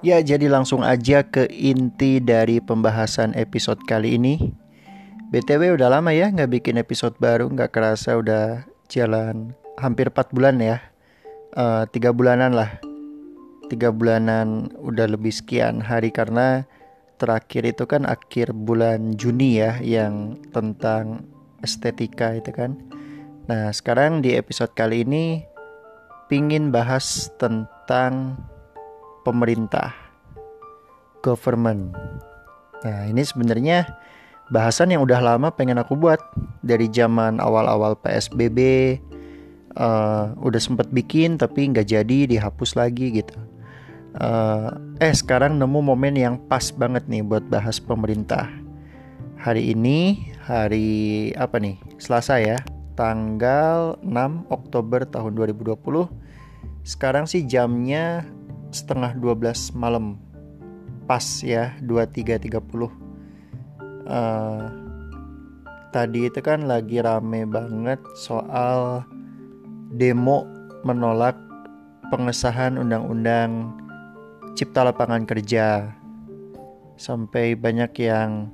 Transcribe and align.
Ya, 0.00 0.22
jadi 0.22 0.48
langsung 0.48 0.80
aja 0.80 1.26
ke 1.26 1.44
inti 1.50 2.22
dari 2.22 2.62
pembahasan 2.62 3.36
episode 3.36 3.82
kali 3.84 4.16
ini. 4.16 4.54
BTW 5.30 5.76
udah 5.78 5.92
lama 5.92 6.10
ya 6.10 6.32
nggak 6.32 6.50
bikin 6.58 6.80
episode 6.80 7.14
baru, 7.20 7.46
nggak 7.52 7.70
kerasa 7.70 8.18
udah 8.18 8.66
jalan 8.90 9.54
hampir 9.78 10.10
4 10.10 10.34
bulan 10.34 10.58
ya. 10.58 10.82
Uh, 11.54 11.84
tiga 11.90 12.10
bulanan 12.10 12.56
lah. 12.56 12.80
Tiga 13.70 13.94
bulanan 13.94 14.72
udah 14.82 15.06
lebih 15.06 15.30
sekian 15.30 15.78
hari 15.78 16.10
karena 16.10 16.66
terakhir 17.20 17.62
itu 17.68 17.84
kan 17.84 18.08
akhir 18.08 18.56
bulan 18.56 19.14
Juni 19.20 19.60
ya 19.60 19.76
yang 19.84 20.40
tentang 20.50 21.28
estetika 21.60 22.32
itu 22.34 22.50
kan. 22.50 22.80
Nah 23.46 23.68
sekarang 23.70 24.24
di 24.24 24.34
episode 24.34 24.72
kali 24.72 25.04
ini 25.04 25.44
pingin 26.32 26.72
bahas 26.72 27.28
tentang 27.36 28.40
pemerintah, 29.22 29.92
government. 31.20 31.92
Nah, 32.80 33.08
ini 33.08 33.20
sebenarnya 33.20 33.84
bahasan 34.50 34.90
yang 34.90 35.06
udah 35.06 35.20
lama 35.22 35.48
pengen 35.54 35.78
aku 35.78 35.94
buat 35.94 36.20
dari 36.64 36.90
zaman 36.90 37.38
awal-awal 37.38 37.96
PSBB. 38.00 38.58
Uh, 39.78 40.34
udah 40.42 40.58
sempet 40.58 40.90
bikin 40.90 41.38
tapi 41.38 41.70
nggak 41.70 41.86
jadi 41.86 42.26
dihapus 42.26 42.74
lagi 42.74 43.22
gitu. 43.22 43.38
Uh, 44.18 44.74
eh 44.98 45.14
sekarang 45.14 45.54
nemu 45.62 45.94
momen 45.94 46.18
yang 46.18 46.34
pas 46.50 46.74
banget 46.74 47.06
nih 47.06 47.22
buat 47.22 47.46
bahas 47.46 47.78
pemerintah. 47.78 48.50
Hari 49.38 49.70
ini 49.70 50.26
hari 50.42 51.30
apa 51.38 51.62
nih? 51.62 51.78
Selasa 52.02 52.42
ya, 52.42 52.58
tanggal 52.98 53.96
6 54.02 54.50
Oktober 54.50 55.06
tahun 55.06 55.38
2020. 55.38 55.78
Sekarang 56.82 57.30
sih 57.30 57.46
jamnya 57.46 58.26
setengah 58.70 59.14
12 59.18 59.74
malam. 59.76 60.18
Pas 61.06 61.42
ya 61.42 61.74
23.30 61.82 63.10
uh, 64.06 64.70
tadi 65.90 66.30
itu 66.30 66.40
kan 66.42 66.66
lagi 66.70 67.02
rame 67.02 67.46
banget 67.50 67.98
soal 68.14 69.02
demo 69.90 70.46
menolak 70.86 71.34
pengesahan 72.10 72.78
undang-undang 72.78 73.74
cipta 74.54 74.86
lapangan 74.86 75.26
kerja. 75.26 75.94
Sampai 77.00 77.56
banyak 77.56 77.96
yang 77.96 78.52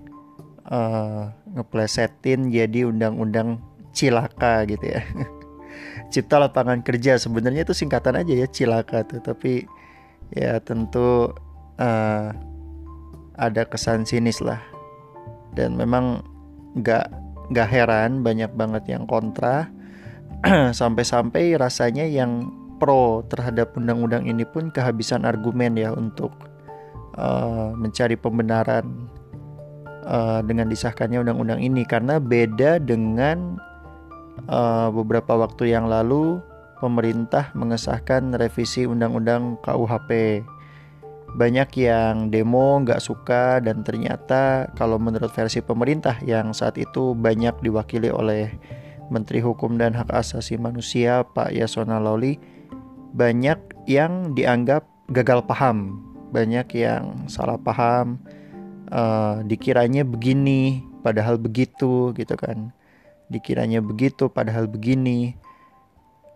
uh, 0.70 1.34
ngeplesetin 1.50 2.52
jadi 2.52 2.86
undang-undang 2.86 3.58
cilaka 3.90 4.62
gitu 4.70 4.86
ya. 4.96 5.02
Cipta 6.14 6.38
lapangan 6.38 6.86
kerja 6.86 7.18
sebenarnya 7.18 7.66
itu 7.66 7.74
singkatan 7.74 8.22
aja 8.22 8.32
ya 8.32 8.46
cilaka 8.46 9.02
tuh. 9.02 9.18
Tapi 9.18 9.66
ya 10.34 10.58
tentu 10.62 11.30
uh, 11.78 12.28
ada 13.36 13.62
kesan 13.68 14.08
sinis 14.08 14.40
lah. 14.40 14.60
Dan 15.52 15.76
memang 15.76 16.24
nggak 16.76 17.06
nggak 17.52 17.68
heran 17.68 18.24
banyak 18.24 18.50
banget 18.56 18.84
yang 18.90 19.04
kontra. 19.06 19.70
Sampai-sampai 20.80 21.56
rasanya 21.56 22.04
yang 22.04 22.52
pro 22.76 23.24
terhadap 23.32 23.72
undang-undang 23.76 24.28
ini 24.28 24.44
pun 24.44 24.68
kehabisan 24.68 25.24
argumen 25.24 25.80
ya 25.80 25.96
untuk 25.96 26.32
uh, 27.16 27.72
mencari 27.72 28.20
pembenaran 28.20 29.08
uh, 30.04 30.44
dengan 30.44 30.68
disahkannya 30.68 31.24
undang-undang 31.24 31.60
ini. 31.64 31.88
Karena 31.88 32.20
beda 32.20 32.82
dengan 32.84 33.56
uh, 34.48 34.92
beberapa 34.92 35.40
waktu 35.40 35.72
yang 35.72 35.88
lalu 35.88 36.40
pemerintah 36.78 37.52
mengesahkan 37.56 38.36
revisi 38.36 38.84
undang-undang 38.84 39.58
KUHP. 39.64 40.42
Banyak 41.36 41.68
yang 41.76 42.32
demo 42.32 42.80
nggak 42.80 43.02
suka 43.02 43.60
dan 43.60 43.84
ternyata 43.84 44.72
kalau 44.78 44.96
menurut 44.96 45.28
versi 45.34 45.60
pemerintah 45.60 46.16
yang 46.24 46.56
saat 46.56 46.80
itu 46.80 47.12
banyak 47.12 47.60
diwakili 47.60 48.08
oleh 48.08 48.48
Menteri 49.12 49.44
Hukum 49.44 49.76
dan 49.76 49.94
Hak 49.94 50.10
Asasi 50.10 50.56
Manusia 50.56 51.22
Pak 51.22 51.52
Yasona 51.54 52.00
Lawli 52.00 52.40
banyak 53.16 53.88
yang 53.88 54.36
dianggap 54.36 54.84
gagal 55.08 55.46
paham, 55.48 56.04
banyak 56.34 56.68
yang 56.76 57.24
salah 57.30 57.56
paham, 57.56 58.20
uh, 58.92 59.40
dikiranya 59.46 60.04
begini 60.04 60.84
padahal 61.00 61.40
begitu 61.40 62.12
gitu 62.12 62.34
kan, 62.36 62.74
dikiranya 63.32 63.80
begitu 63.80 64.28
padahal 64.28 64.68
begini 64.68 65.38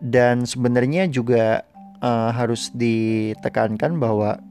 dan 0.01 0.43
sebenarnya 0.49 1.05
juga 1.07 1.63
uh, 2.01 2.33
harus 2.33 2.73
ditekankan 2.73 4.01
bahwa 4.01 4.41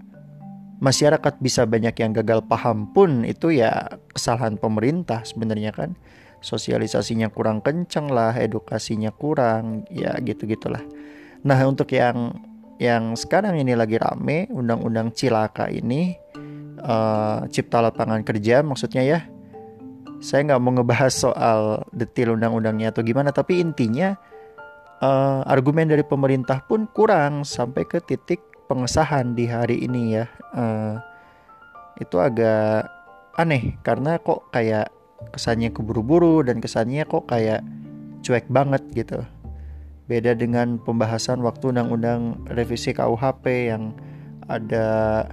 masyarakat 0.81 1.37
bisa 1.43 1.69
banyak 1.69 1.93
yang 2.01 2.17
gagal 2.17 2.41
paham 2.49 2.89
pun 2.95 3.27
itu 3.29 3.53
ya 3.53 4.01
kesalahan 4.15 4.57
pemerintah 4.57 5.27
sebenarnya 5.27 5.75
kan. 5.75 5.93
Sosialisasinya 6.41 7.29
kurang 7.29 7.61
kencang 7.61 8.09
lah 8.09 8.33
edukasinya 8.33 9.13
kurang 9.13 9.85
ya 9.93 10.17
gitu 10.25 10.49
gitulah 10.49 10.81
nah 11.41 11.57
untuk 11.65 11.89
yang 11.97 12.37
yang 12.81 13.17
sekarang 13.17 13.61
ini 13.61 13.77
lagi 13.77 14.01
rame 14.01 14.49
undang-undang 14.53 15.13
cilaka 15.13 15.69
ini 15.69 16.17
uh, 16.81 17.45
cipta 17.49 17.85
lapangan 17.85 18.25
kerja 18.25 18.65
maksudnya 18.65 19.05
ya. 19.05 19.21
Saya 20.21 20.53
nggak 20.53 20.61
mau 20.61 20.77
ngebahas 20.77 21.13
soal 21.17 21.61
detail 21.97 22.37
undang-undangnya 22.37 22.93
atau 22.93 23.01
gimana 23.01 23.33
tapi 23.33 23.61
intinya 23.61 24.17
uh, 25.01 25.41
argumen 25.49 25.89
dari 25.89 26.05
pemerintah 26.05 26.63
pun 26.65 26.87
kurang 26.93 27.43
sampai 27.43 27.89
ke 27.89 27.99
titik 28.05 28.41
pengesahan 28.69 29.35
di 29.35 29.49
hari 29.49 29.83
ini 29.83 30.21
ya. 30.21 30.27
Uh, 30.55 30.97
itu 32.01 32.17
agak 32.17 32.89
aneh 33.37 33.77
karena 33.85 34.17
kok 34.21 34.49
kayak 34.53 34.89
kesannya 35.33 35.69
keburu-buru 35.73 36.41
dan 36.45 36.65
kesannya 36.65 37.05
kok 37.05 37.29
kayak 37.29 37.61
cuek 38.25 38.49
banget 38.49 38.81
gitu. 38.97 39.21
Beda 40.09 40.35
dengan 40.35 40.81
pembahasan 40.81 41.45
waktu 41.45 41.77
undang-undang 41.77 42.41
revisi 42.51 42.91
KUHP 42.97 43.71
yang 43.71 43.95
ada 44.51 45.27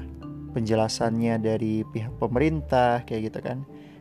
penjelasannya 0.54 1.42
dari 1.42 1.82
pihak 1.88 2.14
pemerintah 2.22 3.02
kayak 3.08 3.34
gitu 3.34 3.40
kan. 3.42 3.58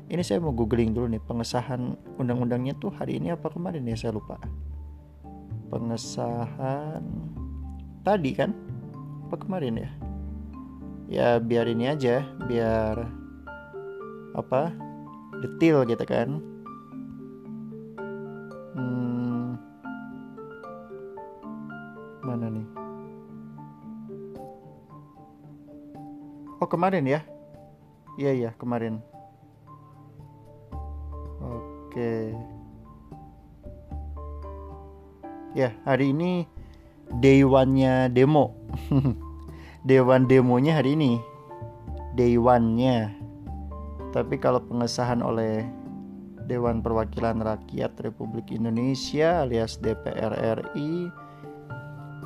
Ini 0.06 0.22
saya 0.22 0.38
mau 0.38 0.54
googling 0.54 0.94
dulu 0.94 1.10
nih 1.10 1.22
pengesahan 1.24 1.98
undang-undangnya 2.20 2.78
tuh 2.78 2.94
hari 2.94 3.18
ini 3.18 3.34
apa 3.34 3.50
kemarin 3.50 3.82
ya 3.90 3.98
saya 3.98 4.14
lupa 4.14 4.38
pengesahan. 5.70 7.02
Tadi 8.06 8.30
kan? 8.34 8.50
Apa 9.26 9.36
kemarin 9.42 9.82
ya? 9.82 9.90
Ya 11.06 11.28
biar 11.38 11.66
ini 11.70 11.90
aja 11.90 12.22
biar 12.46 13.06
apa? 14.34 14.70
Detail 15.42 15.86
gitu 15.86 16.04
kan. 16.06 16.38
Hmm, 18.76 19.58
mana 22.22 22.46
nih? 22.50 22.66
Oh 26.62 26.68
kemarin 26.70 27.04
ya? 27.04 27.20
Iya 28.16 28.32
iya 28.32 28.50
kemarin. 28.56 29.02
Oke. 31.42 31.92
okay. 31.92 32.55
Ya, 35.56 35.72
hari 35.88 36.12
ini 36.12 36.44
day 37.24 37.40
one-nya 37.40 38.12
demo. 38.12 38.52
day 39.88 40.04
one 40.04 40.28
demonya 40.28 40.84
hari 40.84 40.92
ini. 40.92 41.16
Day 42.12 42.36
one-nya. 42.36 43.16
Tapi 44.12 44.36
kalau 44.36 44.60
pengesahan 44.68 45.24
oleh 45.24 45.64
Dewan 46.44 46.84
Perwakilan 46.84 47.40
Rakyat 47.40 47.96
Republik 48.04 48.52
Indonesia 48.52 49.48
alias 49.48 49.80
DPR 49.80 50.60
RI 50.60 51.08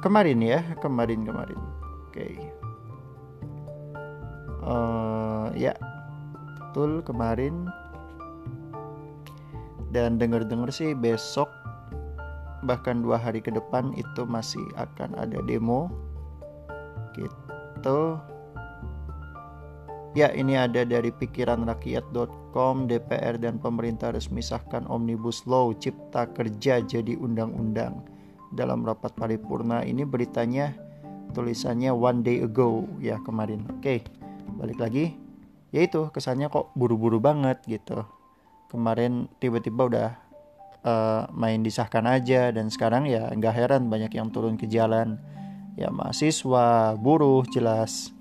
kemarin 0.02 0.42
ya, 0.42 0.66
kemarin-kemarin. 0.82 1.60
Oke. 2.10 2.34
Okay. 2.34 2.34
Uh, 4.66 5.54
eh, 5.54 5.70
ya, 5.70 5.74
betul 6.58 6.98
kemarin. 7.06 7.70
Dan 9.94 10.18
dengar-dengar 10.18 10.74
sih 10.74 10.98
besok 10.98 11.59
bahkan 12.70 13.02
dua 13.02 13.18
hari 13.18 13.42
ke 13.42 13.50
depan 13.50 13.90
itu 13.98 14.22
masih 14.22 14.62
akan 14.78 15.18
ada 15.18 15.42
demo. 15.42 15.90
Gitu. 17.18 17.98
Ya 20.14 20.30
ini 20.30 20.54
ada 20.54 20.86
dari 20.86 21.10
pikiranrakyat.com 21.10 22.86
DPR 22.86 23.42
dan 23.42 23.58
pemerintah 23.58 24.14
resmi 24.14 24.38
sahkan 24.38 24.86
Omnibus 24.86 25.50
Law 25.50 25.74
Cipta 25.74 26.30
Kerja 26.30 26.78
jadi 26.78 27.18
undang-undang. 27.18 28.06
Dalam 28.54 28.86
rapat 28.86 29.14
paripurna 29.18 29.82
ini 29.82 30.06
beritanya 30.06 30.70
tulisannya 31.34 31.90
one 31.90 32.22
day 32.22 32.38
ago 32.42 32.86
ya 33.02 33.18
kemarin. 33.26 33.66
Oke 33.66 34.06
balik 34.58 34.78
lagi. 34.78 35.18
Yaitu 35.74 36.10
kesannya 36.14 36.50
kok 36.50 36.70
buru-buru 36.78 37.18
banget 37.18 37.62
gitu. 37.66 38.06
Kemarin 38.70 39.26
tiba-tiba 39.42 39.82
udah 39.90 40.29
uh, 40.84 41.28
main 41.32 41.60
disahkan 41.64 42.04
aja. 42.06 42.52
Dan 42.52 42.68
sekarang 42.68 43.08
ya 43.08 43.28
nggak 43.30 43.54
heran 43.54 43.88
banyak 43.88 44.12
yang 44.14 44.28
turun 44.32 44.56
ke 44.60 44.68
jalan. 44.68 45.20
Ya 45.78 45.88
mahasiswa 45.88 46.94
buruh 46.98 47.44
jelas. 47.48 48.12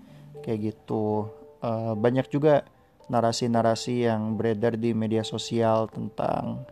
Kayak 0.45 0.75
gitu. 0.75 1.27
Uh, 1.59 1.93
banyak 1.95 2.27
juga 2.31 2.63
narasi-narasi 3.09 4.05
yang 4.05 4.37
beredar 4.37 4.77
di 4.77 4.93
media 4.93 5.25
sosial 5.25 5.89
tentang 5.89 6.63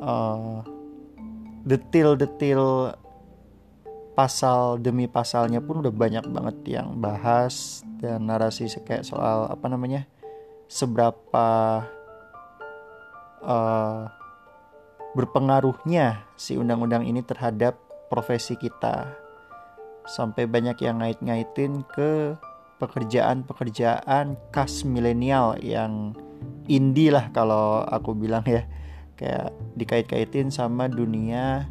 uh, 0.00 0.64
detail-detail 1.62 2.96
pasal 4.14 4.78
demi 4.78 5.10
pasalnya 5.10 5.58
pun 5.58 5.82
udah 5.82 5.94
banyak 5.94 6.24
banget 6.26 6.80
yang 6.80 6.98
bahas. 6.98 7.86
Dan 8.00 8.26
narasi 8.26 8.68
kayak 8.82 9.06
soal 9.06 9.46
apa 9.48 9.66
namanya 9.70 10.04
seberapa 10.68 11.48
uh, 13.44 14.23
berpengaruhnya 15.14 16.26
si 16.34 16.58
undang-undang 16.58 17.06
ini 17.06 17.22
terhadap 17.22 17.78
profesi 18.10 18.58
kita. 18.58 19.14
Sampai 20.04 20.44
banyak 20.44 20.76
yang 20.84 21.00
ngait-ngaitin 21.00 21.86
ke 21.88 22.36
pekerjaan-pekerjaan 22.82 24.36
khas 24.52 24.84
milenial 24.84 25.56
yang 25.62 26.12
indie 26.68 27.08
lah 27.14 27.30
kalau 27.32 27.86
aku 27.86 28.12
bilang 28.12 28.44
ya. 28.44 28.66
Kayak 29.14 29.54
dikait-kaitin 29.78 30.50
sama 30.50 30.90
dunia 30.90 31.70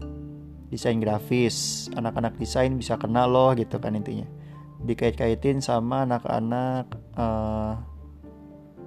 desain 0.72 0.98
grafis. 0.98 1.92
Anak-anak 1.94 2.40
desain 2.40 2.74
bisa 2.80 2.96
kenal 2.96 3.30
loh 3.30 3.52
gitu 3.54 3.78
kan 3.78 3.94
intinya. 3.94 4.26
Dikait-kaitin 4.88 5.60
sama 5.60 6.08
anak-anak 6.08 6.88
uh, 7.20 7.76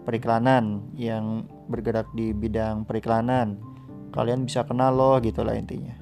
periklanan 0.08 0.88
yang 0.96 1.44
bergerak 1.68 2.08
di 2.16 2.32
bidang 2.32 2.88
periklanan 2.88 3.75
kalian 4.16 4.48
bisa 4.48 4.64
kenal 4.64 4.96
loh 4.96 5.20
gitu 5.20 5.44
lah 5.44 5.52
intinya. 5.52 5.92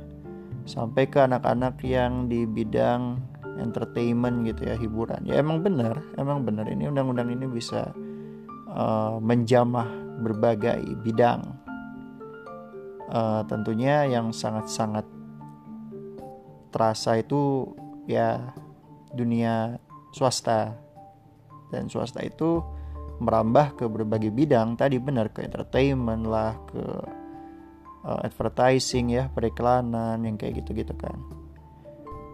Sampai 0.64 1.10
ke 1.10 1.18
anak-anak 1.20 1.82
yang 1.82 2.30
di 2.30 2.46
bidang 2.46 3.18
entertainment 3.58 4.46
gitu 4.46 4.70
ya 4.70 4.78
hiburan. 4.78 5.26
Ya 5.26 5.42
emang 5.42 5.60
bener 5.60 5.98
emang 6.14 6.46
bener 6.46 6.70
ini 6.70 6.86
undang-undang 6.86 7.34
ini 7.34 7.50
bisa 7.50 7.90
uh, 8.70 9.18
menjamah 9.18 9.90
berbagai 10.22 10.80
bidang. 11.02 11.42
Uh, 13.10 13.42
tentunya 13.50 14.08
yang 14.08 14.32
sangat-sangat 14.32 15.04
terasa 16.70 17.18
itu 17.18 17.74
ya 18.06 18.54
dunia 19.12 19.76
swasta. 20.14 20.74
Dan 21.74 21.90
swasta 21.90 22.22
itu 22.22 22.62
merambah 23.18 23.78
ke 23.78 23.84
berbagai 23.86 24.30
bidang. 24.30 24.78
Tadi 24.78 24.98
benar 25.02 25.30
ke 25.34 25.42
entertainment 25.42 26.26
lah 26.26 26.54
ke 26.70 26.82
uh, 28.04 28.20
advertising 28.22 29.12
ya 29.16 29.32
periklanan 29.32 30.22
yang 30.22 30.36
kayak 30.36 30.62
gitu-gitu 30.62 30.94
kan 30.94 31.16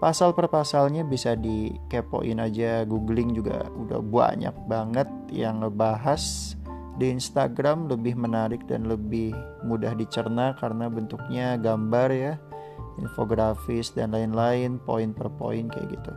pasal 0.01 0.33
per 0.33 0.49
pasalnya 0.49 1.05
bisa 1.05 1.37
dikepoin 1.37 2.41
aja 2.41 2.85
googling 2.89 3.37
juga 3.37 3.69
udah 3.69 4.01
banyak 4.01 4.57
banget 4.67 5.09
yang 5.29 5.61
ngebahas 5.61 6.57
di 6.97 7.13
Instagram 7.13 7.89
lebih 7.89 8.17
menarik 8.17 8.65
dan 8.69 8.85
lebih 8.85 9.33
mudah 9.65 9.97
dicerna 9.97 10.53
karena 10.61 10.89
bentuknya 10.89 11.57
gambar 11.57 12.09
ya 12.13 12.35
infografis 13.01 13.93
dan 13.97 14.13
lain-lain 14.13 14.77
poin 14.85 15.17
per 15.17 15.33
poin 15.33 15.69
kayak 15.73 15.97
gitu. 15.97 16.13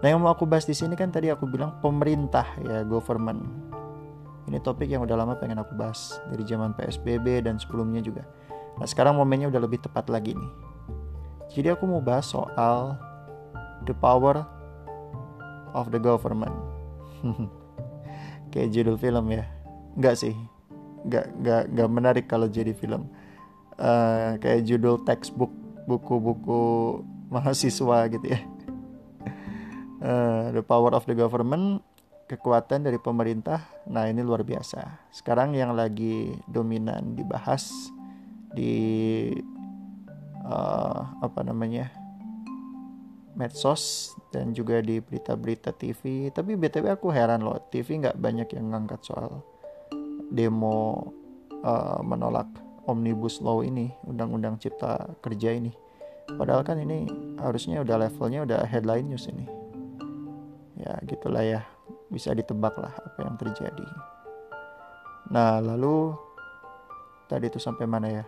Nah 0.00 0.06
yang 0.08 0.24
mau 0.24 0.32
aku 0.32 0.48
bahas 0.48 0.64
di 0.64 0.76
sini 0.76 0.96
kan 0.96 1.12
tadi 1.12 1.28
aku 1.28 1.44
bilang 1.48 1.76
pemerintah 1.84 2.44
ya 2.64 2.84
government. 2.84 3.40
Ini 4.44 4.60
topik 4.60 4.88
yang 4.88 5.04
udah 5.04 5.16
lama 5.16 5.36
pengen 5.40 5.60
aku 5.60 5.72
bahas 5.76 6.20
dari 6.28 6.44
zaman 6.44 6.76
PSBB 6.76 7.44
dan 7.44 7.56
sebelumnya 7.56 8.04
juga. 8.04 8.24
Nah 8.78 8.86
sekarang 8.86 9.14
momennya 9.14 9.50
udah 9.50 9.62
lebih 9.62 9.82
tepat 9.82 10.10
lagi 10.10 10.34
nih. 10.34 10.52
Jadi 11.54 11.68
aku 11.70 11.86
mau 11.86 12.02
bahas 12.02 12.26
soal 12.26 12.98
the 13.86 13.94
power 13.94 14.42
of 15.74 15.90
the 15.94 16.00
government. 16.00 16.54
Kayak 18.54 18.70
judul 18.74 18.96
film 18.98 19.34
ya. 19.34 19.44
Enggak 19.94 20.18
sih. 20.18 20.34
Enggak, 21.06 21.26
enggak, 21.36 21.62
enggak 21.70 21.88
menarik 21.90 22.24
kalau 22.26 22.46
jadi 22.50 22.74
film. 22.74 23.10
Uh, 23.74 24.38
kayak 24.38 24.70
judul 24.70 25.02
textbook 25.02 25.50
buku-buku 25.90 27.02
mahasiswa 27.26 28.06
gitu 28.06 28.26
ya. 28.30 28.40
Uh, 29.98 30.50
the 30.54 30.62
power 30.62 30.94
of 30.94 31.02
the 31.10 31.14
government, 31.18 31.82
kekuatan 32.30 32.86
dari 32.86 33.02
pemerintah. 33.02 33.66
Nah, 33.90 34.06
ini 34.06 34.22
luar 34.22 34.46
biasa. 34.46 35.10
Sekarang 35.10 35.58
yang 35.58 35.74
lagi 35.74 36.38
dominan 36.46 37.18
dibahas 37.18 37.90
di 38.54 38.74
uh, 40.46 41.00
apa 41.20 41.42
namanya? 41.42 41.90
medsos 43.34 44.14
dan 44.30 44.54
juga 44.54 44.80
di 44.80 45.02
berita-berita 45.02 45.74
TV. 45.74 46.30
Tapi 46.30 46.54
BTW 46.54 46.94
aku 46.94 47.10
heran 47.10 47.42
loh, 47.42 47.58
TV 47.68 47.98
nggak 47.98 48.18
banyak 48.18 48.48
yang 48.54 48.70
ngangkat 48.70 49.02
soal 49.02 49.42
demo 50.30 51.10
uh, 51.62 52.00
menolak 52.02 52.46
omnibus 52.86 53.42
law 53.42 53.60
ini, 53.60 53.90
undang-undang 54.06 54.58
cipta 54.58 55.18
kerja 55.20 55.54
ini. 55.54 55.74
Padahal 56.24 56.64
kan 56.64 56.80
ini 56.80 57.04
harusnya 57.36 57.84
udah 57.84 58.08
levelnya 58.08 58.46
udah 58.48 58.60
headline 58.64 59.12
news 59.12 59.28
ini. 59.28 59.44
Ya 60.80 60.96
gitulah 61.04 61.44
ya, 61.44 61.60
bisa 62.08 62.32
ditebak 62.32 62.74
lah 62.80 62.94
apa 62.94 63.18
yang 63.20 63.36
terjadi. 63.36 63.88
Nah 65.32 65.60
lalu 65.60 66.16
tadi 67.28 67.48
itu 67.48 67.60
sampai 67.60 67.84
mana 67.88 68.08
ya? 68.22 68.24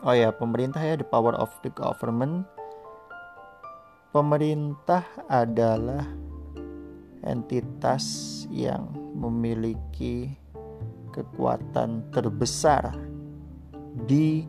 Oh 0.00 0.16
ya 0.16 0.32
pemerintah 0.32 0.80
ya 0.80 0.96
the 0.96 1.04
power 1.04 1.36
of 1.36 1.52
the 1.60 1.68
government. 1.68 2.48
Pemerintah 4.16 5.04
adalah 5.28 6.08
entitas 7.20 8.04
yang 8.48 8.88
memiliki 9.12 10.32
kekuatan 11.12 12.08
terbesar 12.16 12.96
di 14.08 14.48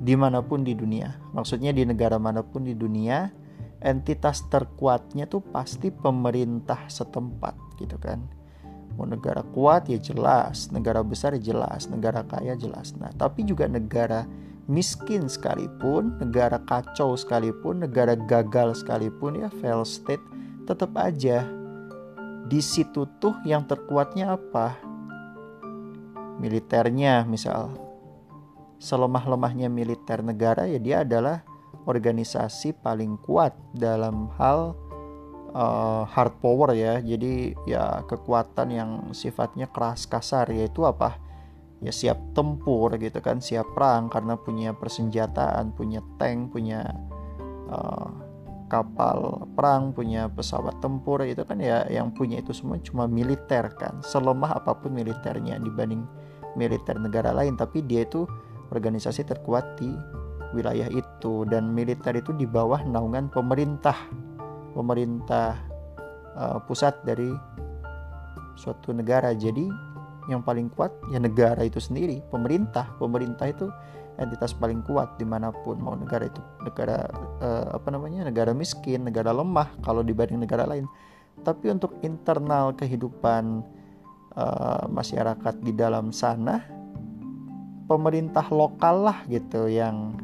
di 0.00 0.14
mana 0.16 0.40
pun 0.40 0.64
di 0.64 0.72
dunia. 0.72 1.12
Maksudnya 1.36 1.76
di 1.76 1.84
negara 1.84 2.16
mana 2.16 2.40
pun 2.40 2.64
di 2.64 2.72
dunia, 2.72 3.28
entitas 3.84 4.48
terkuatnya 4.48 5.28
tuh 5.28 5.44
pasti 5.44 5.92
pemerintah 5.92 6.88
setempat 6.88 7.76
gitu 7.76 8.00
kan. 8.00 8.24
Mau 8.96 9.04
negara 9.04 9.44
kuat 9.52 9.92
ya 9.92 10.00
jelas, 10.00 10.72
negara 10.72 11.04
besar 11.04 11.36
ya 11.36 11.52
jelas, 11.52 11.86
negara 11.92 12.24
kaya 12.24 12.56
jelas. 12.56 12.96
Nah, 12.96 13.12
tapi 13.12 13.44
juga 13.44 13.68
negara 13.68 14.24
miskin 14.66 15.28
sekalipun, 15.28 16.16
negara 16.18 16.58
kacau 16.64 17.14
sekalipun, 17.14 17.84
negara 17.84 18.16
gagal 18.16 18.80
sekalipun 18.80 19.44
ya 19.44 19.48
fail 19.60 19.84
state, 19.84 20.22
tetap 20.64 20.96
aja 20.96 21.44
di 22.46 22.62
situ 22.62 23.06
tuh 23.20 23.36
yang 23.44 23.66
terkuatnya 23.66 24.38
apa? 24.38 24.78
Militernya 26.40 27.24
misal 27.28 27.74
selemah-lemahnya 28.76 29.72
militer 29.72 30.20
negara 30.20 30.68
ya 30.68 30.76
dia 30.76 30.96
adalah 31.02 31.40
organisasi 31.88 32.76
paling 32.84 33.16
kuat 33.24 33.56
dalam 33.72 34.28
hal 34.36 34.76
uh, 35.56 36.04
hard 36.04 36.36
power 36.44 36.76
ya. 36.76 37.00
Jadi 37.00 37.56
ya 37.64 38.04
kekuatan 38.04 38.68
yang 38.68 38.90
sifatnya 39.16 39.72
keras 39.72 40.04
kasar 40.04 40.52
yaitu 40.52 40.84
apa? 40.84 41.16
Ya 41.80 41.92
siap 41.92 42.16
tempur 42.32 42.92
gitu 42.96 43.20
kan, 43.20 43.40
siap 43.40 43.72
perang 43.76 44.08
karena 44.08 44.36
punya 44.36 44.72
persenjataan, 44.72 45.76
punya 45.76 46.00
tank, 46.16 46.52
punya 46.52 46.88
uh, 47.68 48.08
kapal 48.68 49.48
perang, 49.52 49.92
punya 49.92 50.28
pesawat 50.32 50.80
tempur 50.80 51.22
itu 51.24 51.44
kan 51.44 51.60
ya 51.60 51.84
yang 51.92 52.12
punya 52.16 52.40
itu 52.40 52.52
semua 52.56 52.80
cuma 52.80 53.04
militer 53.04 53.72
kan. 53.76 54.00
Selemah 54.00 54.56
apa 54.60 54.76
pun 54.76 54.92
militernya 54.92 55.60
dibanding 55.60 56.04
militer 56.56 56.96
negara 56.96 57.36
lain 57.36 57.54
tapi 57.54 57.84
dia 57.84 58.08
itu 58.08 58.24
organisasi 58.72 59.28
terkuat 59.28 59.76
di 59.76 59.92
wilayah 60.56 60.88
itu 60.88 61.44
dan 61.52 61.68
militer 61.68 62.16
itu 62.16 62.32
di 62.32 62.48
bawah 62.48 62.80
naungan 62.88 63.28
pemerintah 63.28 63.94
pemerintah 64.76 65.56
uh, 66.36 66.60
pusat 66.68 67.00
dari 67.08 67.32
suatu 68.60 68.92
negara. 68.92 69.32
Jadi 69.32 69.64
yang 70.28 70.44
paling 70.44 70.68
kuat 70.76 70.92
ya 71.08 71.16
negara 71.16 71.64
itu 71.64 71.80
sendiri. 71.80 72.20
Pemerintah 72.28 72.92
pemerintah 73.00 73.48
itu 73.48 73.72
entitas 74.20 74.52
paling 74.56 74.80
kuat 74.84 75.16
di 75.20 75.24
mana 75.28 75.52
pun 75.52 75.76
mau 75.80 75.92
negara 75.96 76.28
itu 76.28 76.40
negara 76.64 77.08
uh, 77.40 77.76
apa 77.76 77.88
namanya 77.92 78.28
negara 78.28 78.56
miskin 78.56 79.04
negara 79.04 79.32
lemah 79.32 79.72
kalau 79.80 80.04
dibanding 80.04 80.44
negara 80.44 80.68
lain. 80.68 80.84
Tapi 81.40 81.72
untuk 81.72 81.96
internal 82.00 82.72
kehidupan 82.76 83.60
uh, 84.36 84.84
masyarakat 84.88 85.54
di 85.60 85.72
dalam 85.76 86.12
sana 86.12 86.64
pemerintah 87.86 88.48
lokal 88.50 89.04
lah 89.04 89.18
gitu 89.30 89.68
yang 89.70 90.16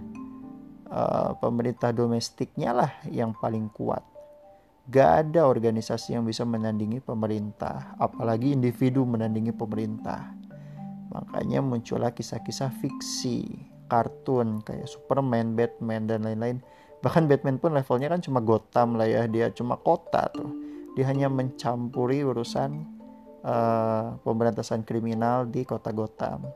uh, 0.91 1.37
pemerintah 1.39 1.95
domestiknya 1.95 2.75
lah 2.75 2.93
yang 3.13 3.37
paling 3.37 3.71
kuat. 3.71 4.12
Gak 4.93 5.11
ada 5.25 5.49
organisasi 5.49 6.13
yang 6.13 6.29
bisa 6.29 6.45
menandingi 6.45 7.01
pemerintah, 7.01 7.97
apalagi 7.97 8.53
individu 8.53 9.09
menandingi 9.09 9.57
pemerintah. 9.57 10.37
Makanya 11.09 11.65
muncullah 11.65 12.13
kisah-kisah 12.13 12.69
fiksi, 12.77 13.49
kartun 13.89 14.61
kayak 14.61 14.85
Superman, 14.85 15.57
Batman 15.57 16.05
dan 16.05 16.29
lain-lain. 16.29 16.61
Bahkan 17.01 17.25
Batman 17.25 17.57
pun 17.57 17.73
levelnya 17.73 18.13
kan 18.13 18.21
cuma 18.21 18.45
Gotham 18.45 19.01
lah 19.01 19.09
ya, 19.09 19.25
dia 19.25 19.49
cuma 19.49 19.81
kota 19.81 20.29
tuh. 20.29 20.53
dia 20.93 21.09
hanya 21.09 21.33
mencampuri 21.33 22.21
urusan 22.21 22.85
uh, 23.49 24.21
pemberantasan 24.21 24.85
kriminal 24.85 25.49
di 25.49 25.65
kota 25.65 25.89
Gotham 25.89 26.53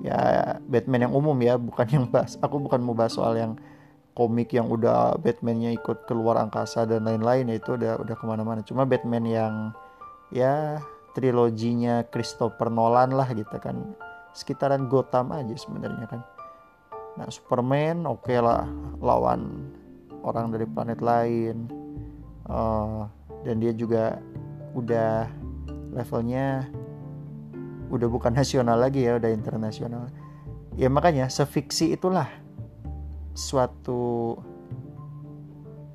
ya 0.00 0.56
Batman 0.64 1.08
yang 1.08 1.14
umum 1.14 1.36
ya 1.44 1.60
bukan 1.60 1.86
yang 1.92 2.04
bahas 2.08 2.40
aku 2.40 2.56
bukan 2.56 2.80
mau 2.80 2.96
bahas 2.96 3.14
soal 3.14 3.36
yang 3.36 3.52
komik 4.14 4.52
yang 4.52 4.66
udah 4.66 5.16
Batmannya 5.18 5.74
ikut 5.78 6.04
keluar 6.10 6.38
angkasa 6.42 6.84
dan 6.84 7.06
lain-lain 7.06 7.50
ya 7.50 7.56
itu 7.56 7.78
udah 7.78 8.02
udah 8.02 8.14
ke 8.18 8.24
mana-mana. 8.26 8.60
Cuma 8.66 8.84
Batman 8.84 9.24
yang 9.26 9.54
ya 10.34 10.82
triloginya 11.14 12.06
Christopher 12.10 12.70
Nolan 12.70 13.14
lah 13.14 13.30
gitu 13.30 13.56
kan. 13.62 13.94
Sekitaran 14.34 14.86
Gotham 14.86 15.34
aja 15.34 15.54
sebenarnya 15.54 16.06
kan. 16.06 16.20
Nah 17.18 17.26
Superman 17.30 18.06
oke 18.06 18.26
okay 18.26 18.38
lah 18.38 18.66
lawan 19.02 19.70
orang 20.22 20.54
dari 20.54 20.66
planet 20.66 21.00
lain. 21.02 21.66
Uh, 22.50 23.06
dan 23.46 23.62
dia 23.62 23.70
juga 23.70 24.18
udah 24.74 25.30
levelnya 25.94 26.66
udah 27.90 28.08
bukan 28.10 28.34
nasional 28.40 28.78
lagi 28.78 29.06
ya 29.06 29.18
udah 29.18 29.30
internasional. 29.30 30.10
Ya 30.78 30.86
makanya 30.86 31.26
sefiksi 31.26 31.92
itulah 31.94 32.39
suatu 33.34 34.36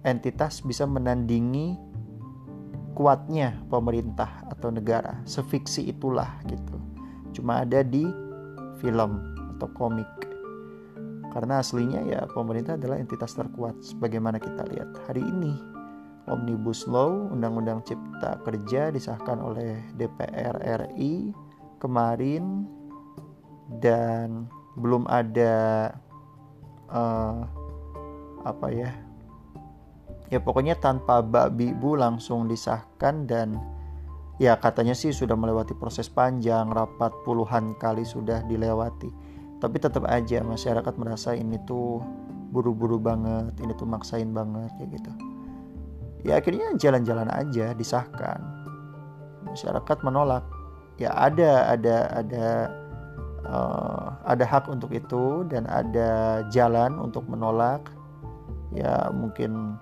entitas 0.06 0.62
bisa 0.62 0.86
menandingi 0.86 1.76
kuatnya 2.96 3.60
pemerintah 3.68 4.46
atau 4.48 4.72
negara. 4.72 5.20
Sefiksi 5.28 5.92
itulah 5.92 6.40
gitu. 6.48 6.80
Cuma 7.36 7.66
ada 7.68 7.84
di 7.84 8.08
film 8.80 9.36
atau 9.58 9.68
komik. 9.76 10.08
Karena 11.36 11.60
aslinya 11.60 12.00
ya 12.08 12.24
pemerintah 12.32 12.80
adalah 12.80 12.96
entitas 12.96 13.36
terkuat 13.36 13.76
sebagaimana 13.84 14.40
kita 14.40 14.64
lihat 14.72 14.96
hari 15.10 15.20
ini. 15.20 15.76
Omnibus 16.26 16.90
Law 16.90 17.30
Undang-Undang 17.30 17.86
Cipta 17.86 18.42
Kerja 18.42 18.90
disahkan 18.90 19.38
oleh 19.44 19.78
DPR 20.00 20.58
RI 20.64 21.36
kemarin. 21.78 22.66
Dan 23.82 24.46
belum 24.78 25.10
ada 25.10 25.90
uh, 26.90 27.46
apa 28.46 28.68
ya? 28.70 28.92
Ya 30.34 30.42
pokoknya 30.42 30.78
tanpa 30.82 31.22
babi 31.22 31.70
bu 31.74 31.98
langsung 31.98 32.50
disahkan 32.50 33.30
dan 33.30 33.62
ya 34.42 34.58
katanya 34.58 34.98
sih 34.98 35.14
sudah 35.14 35.38
melewati 35.38 35.78
proses 35.78 36.10
panjang 36.10 36.74
rapat 36.74 37.14
puluhan 37.24 37.78
kali 37.78 38.02
sudah 38.02 38.42
dilewati. 38.50 39.10
Tapi 39.62 39.78
tetap 39.80 40.04
aja 40.10 40.42
masyarakat 40.42 40.94
merasa 40.98 41.34
ini 41.38 41.62
tuh 41.64 42.02
buru-buru 42.54 43.02
banget 43.02 43.54
ini 43.62 43.74
tuh 43.78 43.88
maksain 43.88 44.34
banget 44.34 44.70
kayak 44.78 44.90
gitu. 44.98 45.12
Ya 46.26 46.42
akhirnya 46.42 46.74
jalan-jalan 46.78 47.30
aja 47.30 47.78
disahkan. 47.78 48.42
Masyarakat 49.46 49.98
menolak. 50.02 50.42
Ya 50.98 51.14
ada 51.14 51.70
ada 51.70 51.96
ada 52.18 52.46
uh, 53.48 54.18
ada 54.26 54.46
hak 54.46 54.70
untuk 54.70 54.94
itu 54.94 55.46
dan 55.50 55.66
ada 55.70 56.44
jalan 56.50 56.98
untuk 56.98 57.26
menolak. 57.30 57.90
Ya 58.76 59.08
mungkin 59.14 59.80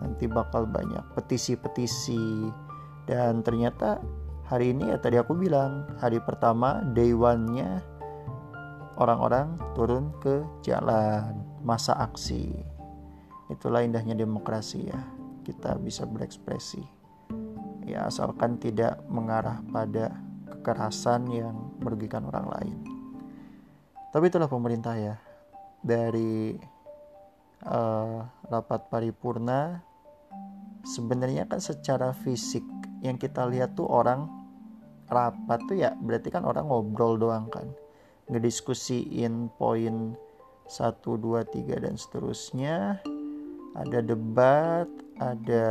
nanti 0.00 0.26
bakal 0.26 0.66
banyak 0.66 1.02
petisi-petisi. 1.14 2.50
Dan 3.08 3.40
ternyata 3.40 4.00
hari 4.44 4.76
ini 4.76 4.92
ya 4.92 5.00
tadi 5.00 5.16
aku 5.16 5.32
bilang 5.32 5.88
hari 5.96 6.20
pertama 6.20 6.84
day 6.92 7.16
one-nya 7.16 7.80
orang-orang 8.98 9.56
turun 9.72 10.12
ke 10.20 10.44
jalan 10.60 11.44
masa 11.64 11.96
aksi. 11.96 12.52
Itulah 13.48 13.80
indahnya 13.80 14.12
demokrasi 14.12 14.92
ya. 14.92 15.00
Kita 15.46 15.80
bisa 15.80 16.04
berekspresi. 16.04 16.84
Ya 17.88 18.04
asalkan 18.04 18.60
tidak 18.60 19.00
mengarah 19.08 19.64
pada 19.72 20.12
kekerasan 20.48 21.28
yang 21.28 21.54
merugikan 21.80 22.24
orang 22.28 22.46
lain. 22.48 22.76
Tapi 24.08 24.24
itulah 24.32 24.48
pemerintah 24.48 24.96
ya. 24.96 25.16
Dari 25.78 26.58
uh, 27.68 28.18
rapat 28.48 28.90
paripurna 28.90 29.84
sebenarnya 30.82 31.46
kan 31.46 31.60
secara 31.62 32.10
fisik 32.16 32.64
yang 33.04 33.20
kita 33.20 33.46
lihat 33.46 33.78
tuh 33.78 33.86
orang 33.86 34.26
rapat 35.06 35.60
tuh 35.70 35.76
ya 35.78 35.94
berarti 35.94 36.32
kan 36.32 36.42
orang 36.48 36.66
ngobrol 36.66 37.20
doang 37.20 37.46
kan. 37.52 37.68
Ngediskusiin 38.28 39.54
poin 39.56 40.16
1, 40.68 41.00
2, 41.00 41.48
3 41.48 41.84
dan 41.84 41.94
seterusnya. 41.96 43.00
Ada 43.72 44.04
debat 44.04 44.88
ada 45.16 45.68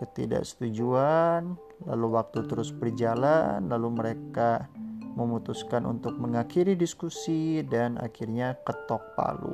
ketidaksetujuan 0.00 1.54
lalu 1.86 2.06
waktu 2.18 2.46
terus 2.46 2.70
berjalan 2.70 3.66
lalu 3.66 3.88
mereka 3.90 4.70
memutuskan 5.12 5.84
untuk 5.84 6.16
mengakhiri 6.16 6.72
diskusi 6.72 7.60
dan 7.66 8.00
akhirnya 8.00 8.56
ketok 8.64 9.02
palu 9.18 9.52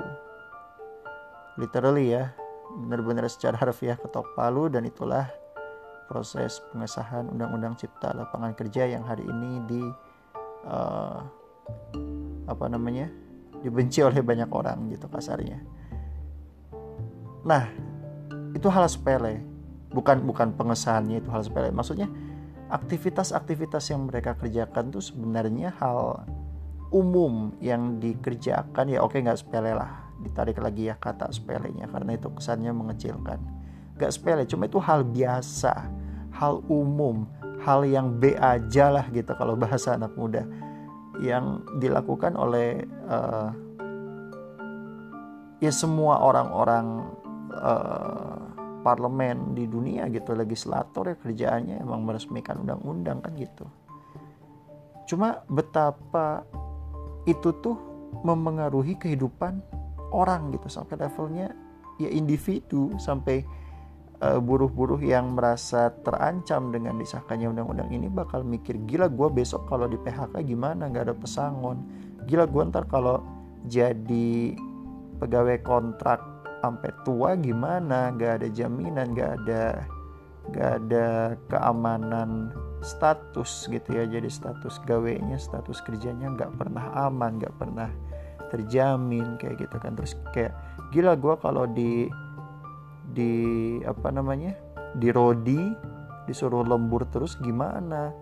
literally 1.59 2.15
ya 2.15 2.31
benar-benar 2.87 3.27
secara 3.27 3.59
harfiah 3.59 3.99
ketok 3.99 4.29
palu 4.39 4.71
dan 4.71 4.87
itulah 4.87 5.27
proses 6.09 6.65
pengesahan 6.73 7.29
Undang-Undang 7.29 7.77
Cipta 7.77 8.17
Lapangan 8.17 8.57
Kerja 8.57 8.89
yang 8.89 9.05
hari 9.05 9.29
ini 9.29 9.61
di 9.69 9.83
uh, 10.65 11.21
apa 12.49 12.65
namanya 12.73 13.13
dibenci 13.61 14.01
oleh 14.01 14.25
banyak 14.25 14.49
orang 14.49 14.89
gitu 14.89 15.05
kasarnya. 15.11 15.61
Nah 17.45 17.69
itu 18.57 18.67
hal 18.73 18.89
sepele, 18.89 19.45
bukan 19.93 20.25
bukan 20.25 20.55
pengesahannya 20.55 21.21
itu 21.23 21.29
hal 21.33 21.43
sepele. 21.45 21.73
Maksudnya 21.73 22.09
aktivitas-aktivitas 22.69 23.89
yang 23.93 24.09
mereka 24.09 24.37
kerjakan 24.37 24.93
tuh 24.93 25.01
sebenarnya 25.01 25.73
hal 25.81 26.29
umum 26.93 27.53
yang 27.61 28.01
dikerjakan 28.01 28.89
ya 28.89 29.05
oke 29.05 29.17
nggak 29.17 29.41
sepele 29.41 29.77
lah 29.77 30.09
ditarik 30.25 30.57
lagi 30.59 30.89
ya 30.89 30.97
kata 30.97 31.31
sepelenya 31.31 31.87
karena 31.89 32.17
itu 32.17 32.29
kesannya 32.33 32.73
mengecilkan 32.73 33.39
gak 34.01 34.13
sepele 34.15 34.49
cuma 34.49 34.67
itu 34.67 34.81
hal 34.81 35.05
biasa 35.05 35.75
hal 36.33 36.65
umum 36.67 37.29
hal 37.63 37.85
yang 37.85 38.17
B 38.17 38.33
aja 38.39 38.89
lah 38.89 39.07
gitu 39.13 39.31
kalau 39.37 39.59
bahasa 39.59 39.95
anak 39.95 40.15
muda 40.17 40.47
yang 41.19 41.61
dilakukan 41.83 42.39
oleh 42.39 42.87
uh, 43.11 43.51
ya 45.59 45.73
semua 45.75 46.23
orang-orang 46.23 47.11
uh, 47.53 48.48
parlemen 48.81 49.55
di 49.59 49.67
dunia 49.67 50.07
gitu 50.09 50.33
legislator 50.35 51.13
ya 51.13 51.17
kerjaannya 51.19 51.83
emang 51.83 52.07
meresmikan 52.07 52.63
undang-undang 52.63 53.19
kan 53.23 53.33
gitu. 53.35 53.67
Cuma 55.09 55.41
betapa 55.49 56.45
itu 57.25 57.53
tuh 57.61 57.77
memengaruhi 58.25 58.97
kehidupan 58.97 59.61
orang 60.13 60.53
gitu 60.57 60.69
sampai 60.73 60.97
levelnya 60.97 61.53
ya 62.01 62.09
individu 62.09 62.95
sampai 62.97 63.45
uh, 64.23 64.41
buruh-buruh 64.41 65.03
yang 65.03 65.35
merasa 65.35 65.93
terancam 66.03 66.71
dengan 66.73 66.97
disahkannya 66.97 67.51
undang-undang 67.51 67.91
ini 67.93 68.07
bakal 68.09 68.43
mikir 68.43 68.79
gila 68.87 69.11
gue 69.11 69.29
besok 69.33 69.67
kalau 69.69 69.91
di 69.91 69.99
PHK 69.99 70.41
gimana? 70.47 70.89
Nggak 70.89 71.13
ada 71.13 71.17
pesangon. 71.17 71.77
Gila 72.25 72.45
gue 72.47 72.63
ntar 72.71 72.87
kalau 72.87 73.21
jadi 73.67 74.55
pegawai 75.19 75.59
kontrak 75.67 76.38
sampai 76.61 76.91
tua 77.07 77.39
gimana? 77.39 78.11
Nggak 78.15 78.33
ada 78.43 78.49
jaminan 78.51 79.15
nggak 79.15 79.33
ada 79.45 79.65
nggak 80.49 80.71
ada 80.85 81.07
keamanan 81.51 82.51
status 82.81 83.69
gitu 83.69 83.89
ya. 83.95 84.05
Jadi 84.09 84.29
status 84.31 84.81
gawainya 84.87 85.37
status 85.37 85.83
kerjanya 85.85 86.33
nggak 86.35 86.57
pernah 86.57 87.09
aman 87.09 87.39
nggak 87.39 87.55
pernah 87.59 87.91
terjamin 88.51 89.37
kayak 89.37 89.69
gitu 89.69 89.77
kan. 89.79 89.95
Terus 89.95 90.17
kayak 90.33 90.53
gila 90.95 91.15
gue 91.15 91.35
kalau 91.39 91.65
di 91.69 92.09
di 93.13 93.33
apa 93.85 94.09
namanya? 94.11 94.55
Di 94.97 95.13
rodi 95.13 95.61
disuruh 96.25 96.65
lembur 96.65 97.05
terus 97.09 97.37
gimana? 97.41 98.13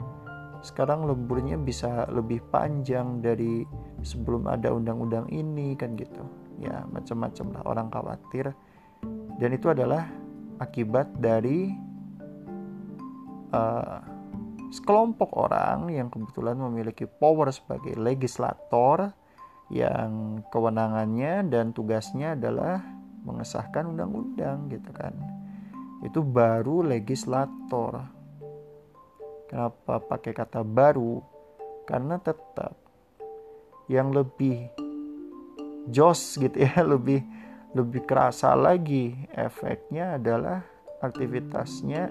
Sekarang 0.64 1.07
lemburnya 1.07 1.55
bisa 1.55 2.11
lebih 2.11 2.43
panjang 2.50 3.23
dari 3.23 3.62
sebelum 4.02 4.50
ada 4.50 4.75
undang-undang 4.75 5.31
ini 5.31 5.78
kan 5.78 5.95
gitu 5.95 6.46
ya 6.60 6.84
macam-macam 6.88 7.46
lah 7.52 7.62
orang 7.64 7.88
khawatir. 7.92 8.46
Dan 9.36 9.50
itu 9.52 9.68
adalah 9.68 10.08
akibat 10.56 11.12
dari 11.20 11.68
uh, 13.52 14.00
sekelompok 14.72 15.30
orang 15.36 15.92
yang 15.92 16.08
kebetulan 16.08 16.56
memiliki 16.56 17.04
power 17.04 17.52
sebagai 17.52 17.94
legislator 17.94 19.12
yang 19.68 20.42
kewenangannya 20.48 21.46
dan 21.50 21.75
tugasnya 21.75 22.38
adalah 22.38 22.80
mengesahkan 23.26 23.90
undang-undang 23.90 24.70
gitu 24.70 24.90
kan. 24.94 25.12
Itu 26.06 26.22
baru 26.22 26.86
legislator. 26.86 28.06
Kenapa 29.50 30.02
pakai 30.02 30.32
kata 30.34 30.62
baru? 30.62 31.22
Karena 31.86 32.18
tetap 32.18 32.75
yang 33.86 34.10
lebih 34.10 34.86
jos 35.90 36.38
gitu 36.38 36.57
ya 36.57 36.83
lebih 36.93 37.23
lebih 37.76 38.09
kerasa 38.09 38.57
lagi. 38.57 39.14
Efeknya 39.37 40.16
adalah 40.16 40.64
aktivitasnya 41.05 42.11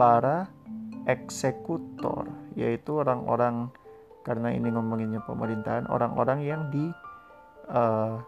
para 0.00 0.48
eksekutor 1.08 2.28
yaitu 2.56 3.00
orang-orang 3.00 3.72
karena 4.26 4.52
ini 4.52 4.68
ngomonginnya 4.68 5.24
pemerintahan 5.24 5.88
orang-orang 5.88 6.44
yang 6.44 6.62
di 6.68 6.92
uh, 7.72 8.20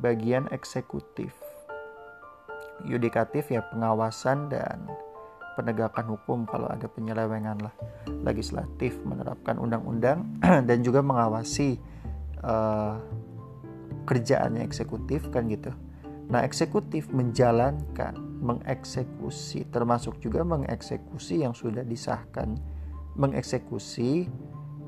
bagian 0.00 0.48
eksekutif. 0.52 1.32
Yudikatif 2.84 3.48
ya 3.48 3.64
pengawasan 3.72 4.52
dan 4.52 4.84
penegakan 5.56 6.12
hukum 6.12 6.44
kalau 6.44 6.68
ada 6.68 6.84
penyelewengan 6.88 7.60
lah. 7.64 7.74
Legislatif 8.24 8.96
menerapkan 9.04 9.56
undang-undang 9.56 10.24
dan 10.68 10.78
juga 10.84 11.00
mengawasi 11.00 11.80
uh, 12.44 13.00
kerjaannya 14.06 14.62
eksekutif 14.62 15.28
kan 15.34 15.50
gitu. 15.50 15.74
Nah 16.30 16.46
eksekutif 16.46 17.10
menjalankan 17.10 18.14
mengeksekusi 18.42 19.66
termasuk 19.74 20.22
juga 20.22 20.46
mengeksekusi 20.46 21.42
yang 21.42 21.52
sudah 21.52 21.82
disahkan. 21.82 22.54
Mengeksekusi 23.16 24.28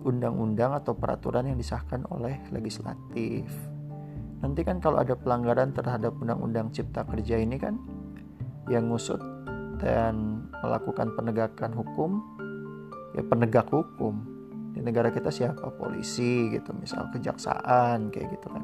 undang-undang 0.07 0.77
atau 0.79 0.95
peraturan 0.95 1.49
yang 1.51 1.59
disahkan 1.59 2.07
oleh 2.15 2.39
legislatif. 2.55 3.49
Nanti 4.39 4.63
kan 4.63 4.79
kalau 4.79 5.03
ada 5.03 5.19
pelanggaran 5.19 5.75
terhadap 5.75 6.15
undang-undang 6.23 6.71
cipta 6.71 7.03
kerja 7.03 7.43
ini 7.43 7.59
kan 7.59 7.75
yang 8.71 8.87
ngusut 8.93 9.19
dan 9.83 10.47
melakukan 10.63 11.11
penegakan 11.19 11.75
hukum 11.75 12.23
ya 13.17 13.23
penegak 13.27 13.67
hukum. 13.73 14.23
Di 14.77 14.85
negara 14.85 15.11
kita 15.11 15.33
siapa? 15.33 15.75
Polisi 15.75 16.53
gitu 16.55 16.71
misal 16.77 17.11
kejaksaan 17.11 18.15
kayak 18.15 18.39
gitu 18.39 18.47
kan 18.53 18.63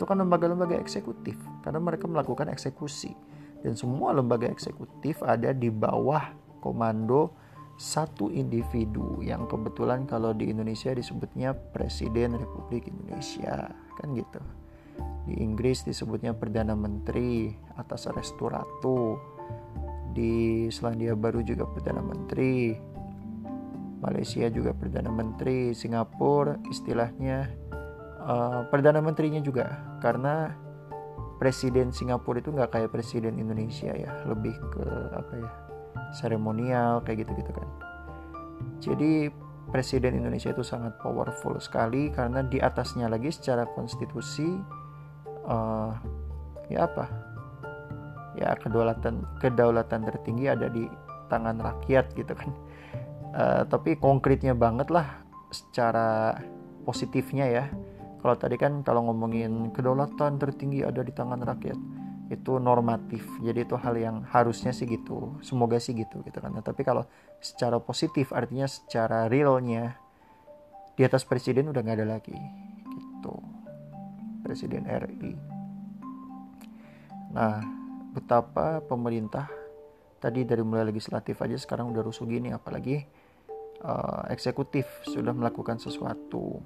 itu 0.00 0.08
kan 0.08 0.16
lembaga-lembaga 0.16 0.80
eksekutif 0.80 1.36
karena 1.60 1.76
mereka 1.76 2.08
melakukan 2.08 2.48
eksekusi. 2.48 3.12
Dan 3.60 3.76
semua 3.76 4.16
lembaga 4.16 4.48
eksekutif 4.48 5.20
ada 5.20 5.52
di 5.52 5.68
bawah 5.68 6.32
komando 6.64 7.36
satu 7.76 8.32
individu 8.32 9.20
yang 9.20 9.44
kebetulan 9.44 10.08
kalau 10.08 10.32
di 10.32 10.48
Indonesia 10.48 10.96
disebutnya 10.96 11.52
Presiden 11.52 12.40
Republik 12.40 12.88
Indonesia 12.88 13.68
kan 14.00 14.16
gitu. 14.16 14.40
Di 15.28 15.36
Inggris 15.36 15.84
disebutnya 15.84 16.32
Perdana 16.32 16.72
Menteri 16.72 17.52
atas 17.76 18.08
Restu 18.08 18.48
Ratu. 18.48 19.20
Di 20.16 20.64
Selandia 20.72 21.12
Baru 21.12 21.44
juga 21.44 21.68
Perdana 21.68 22.00
Menteri. 22.00 22.72
Malaysia 24.00 24.48
juga 24.48 24.72
Perdana 24.72 25.12
Menteri. 25.12 25.76
Singapura 25.76 26.56
istilahnya 26.72 27.59
uh, 28.30 28.60
Perdana 28.70 29.02
Menterinya 29.02 29.42
juga 29.42 29.98
karena 29.98 30.54
Presiden 31.40 31.90
Singapura 31.90 32.38
itu 32.38 32.52
nggak 32.52 32.70
kayak 32.70 32.90
Presiden 32.92 33.40
Indonesia 33.40 33.90
ya 33.96 34.12
lebih 34.28 34.54
ke 34.70 34.84
apa 35.16 35.32
ya 35.40 35.50
seremonial 36.12 37.00
kayak 37.02 37.26
gitu-gitu 37.26 37.50
kan. 37.50 37.68
Jadi 38.78 39.32
Presiden 39.72 40.20
Indonesia 40.20 40.52
itu 40.52 40.60
sangat 40.60 41.00
powerful 41.00 41.56
sekali 41.62 42.12
karena 42.12 42.44
di 42.44 42.60
atasnya 42.60 43.08
lagi 43.08 43.32
secara 43.32 43.64
konstitusi 43.72 44.52
uh, 45.48 45.94
ya 46.68 46.84
apa 46.84 47.06
ya 48.36 48.52
kedaulatan 48.60 49.24
kedaulatan 49.40 50.00
tertinggi 50.06 50.44
ada 50.50 50.68
di 50.68 50.84
tangan 51.32 51.56
rakyat 51.56 52.12
gitu 52.20 52.36
kan. 52.36 52.50
Uh, 53.30 53.62
tapi 53.64 53.96
konkretnya 53.96 54.52
banget 54.52 54.90
lah 54.92 55.24
secara 55.54 56.36
positifnya 56.84 57.46
ya 57.46 57.64
kalau 58.20 58.36
tadi 58.36 58.56
kan 58.60 58.84
kalau 58.84 59.08
ngomongin 59.08 59.72
kedaulatan 59.74 60.36
tertinggi 60.36 60.84
ada 60.84 61.00
di 61.00 61.12
tangan 61.12 61.40
rakyat 61.40 61.78
itu 62.30 62.62
normatif. 62.62 63.26
Jadi 63.42 63.66
itu 63.66 63.74
hal 63.74 63.98
yang 63.98 64.22
harusnya 64.28 64.70
sih 64.70 64.86
gitu 64.86 65.40
semoga 65.42 65.82
sih 65.82 65.98
gitu 65.98 66.22
gitu 66.22 66.38
kan. 66.38 66.54
Nah, 66.54 66.62
tapi 66.62 66.86
kalau 66.86 67.02
secara 67.42 67.82
positif 67.82 68.30
artinya 68.30 68.70
secara 68.70 69.26
realnya 69.26 69.98
di 70.94 71.02
atas 71.02 71.26
presiden 71.26 71.72
udah 71.72 71.80
nggak 71.82 71.98
ada 71.98 72.08
lagi 72.20 72.38
gitu. 72.86 73.34
Presiden 74.46 74.86
RI 74.86 75.60
nah 77.30 77.62
betapa 78.10 78.82
pemerintah 78.82 79.46
tadi 80.18 80.42
dari 80.42 80.66
mulai 80.66 80.90
legislatif 80.90 81.38
aja 81.38 81.54
sekarang 81.54 81.94
udah 81.94 82.02
rusuh 82.02 82.26
gini 82.26 82.50
apalagi 82.50 83.06
uh, 83.86 84.26
eksekutif 84.34 84.84
sudah 85.06 85.30
melakukan 85.30 85.78
sesuatu 85.78 86.58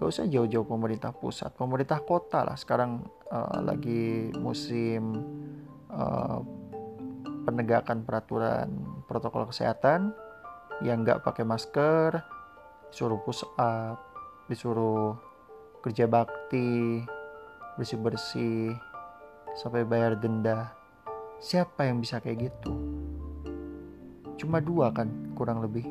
gak 0.00 0.08
usah 0.08 0.24
jauh-jauh 0.24 0.64
pemerintah 0.64 1.12
pusat 1.12 1.52
pemerintah 1.52 2.00
kota 2.00 2.40
lah 2.40 2.56
sekarang 2.56 3.04
uh, 3.28 3.60
lagi 3.60 4.32
musim 4.40 5.20
uh, 5.92 6.40
penegakan 7.44 8.08
peraturan 8.08 8.68
protokol 9.04 9.52
kesehatan 9.52 10.16
yang 10.80 11.04
nggak 11.04 11.20
pakai 11.20 11.44
masker 11.44 12.24
disuruh 12.88 13.20
push 13.20 13.44
up 13.60 14.00
disuruh 14.48 15.20
kerja 15.84 16.08
bakti 16.08 17.04
bersih 17.76 18.00
bersih 18.00 18.72
sampai 19.56 19.86
bayar 19.86 20.18
denda. 20.18 20.74
Siapa 21.40 21.88
yang 21.88 22.04
bisa 22.04 22.20
kayak 22.20 22.52
gitu? 22.52 22.72
Cuma 24.36 24.60
dua 24.60 24.92
kan 24.92 25.08
kurang 25.32 25.64
lebih. 25.64 25.88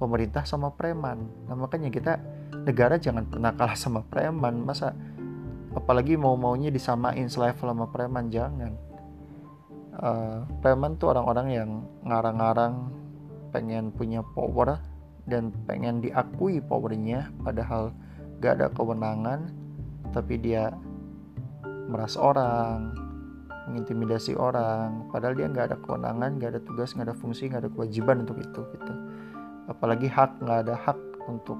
Pemerintah 0.00 0.42
sama 0.48 0.72
preman. 0.72 1.28
Nah 1.46 1.54
makanya 1.54 1.92
kita 1.92 2.18
negara 2.66 3.00
jangan 3.00 3.26
pernah 3.26 3.52
kalah 3.54 3.76
sama 3.78 4.02
preman. 4.06 4.62
Masa 4.62 4.94
apalagi 5.74 6.18
mau-maunya 6.18 6.68
disamain 6.68 7.30
selevel 7.30 7.70
sama 7.70 7.86
preman 7.90 8.28
jangan. 8.28 8.74
Uh, 10.00 10.48
preman 10.64 10.96
tuh 10.96 11.12
orang-orang 11.12 11.48
yang 11.50 11.70
ngarang-ngarang 12.06 12.88
pengen 13.50 13.90
punya 13.90 14.22
power 14.22 14.78
dan 15.28 15.52
pengen 15.66 16.00
diakui 16.00 16.62
powernya 16.62 17.28
padahal 17.42 17.92
gak 18.40 18.56
ada 18.56 18.66
kewenangan 18.72 19.52
tapi 20.14 20.40
dia 20.40 20.72
meras 21.90 22.14
orang 22.16 22.94
mengintimidasi 23.70 24.34
orang 24.34 25.06
padahal 25.14 25.38
dia 25.38 25.46
nggak 25.46 25.66
ada 25.70 25.78
kewenangan 25.78 26.38
nggak 26.38 26.50
ada 26.58 26.60
tugas 26.66 26.94
nggak 26.94 27.12
ada 27.12 27.16
fungsi 27.18 27.46
nggak 27.46 27.66
ada 27.66 27.70
kewajiban 27.70 28.26
untuk 28.26 28.38
itu 28.42 28.60
gitu 28.74 28.92
apalagi 29.70 30.10
hak 30.10 30.42
nggak 30.42 30.58
ada 30.66 30.74
hak 30.74 30.98
untuk 31.30 31.58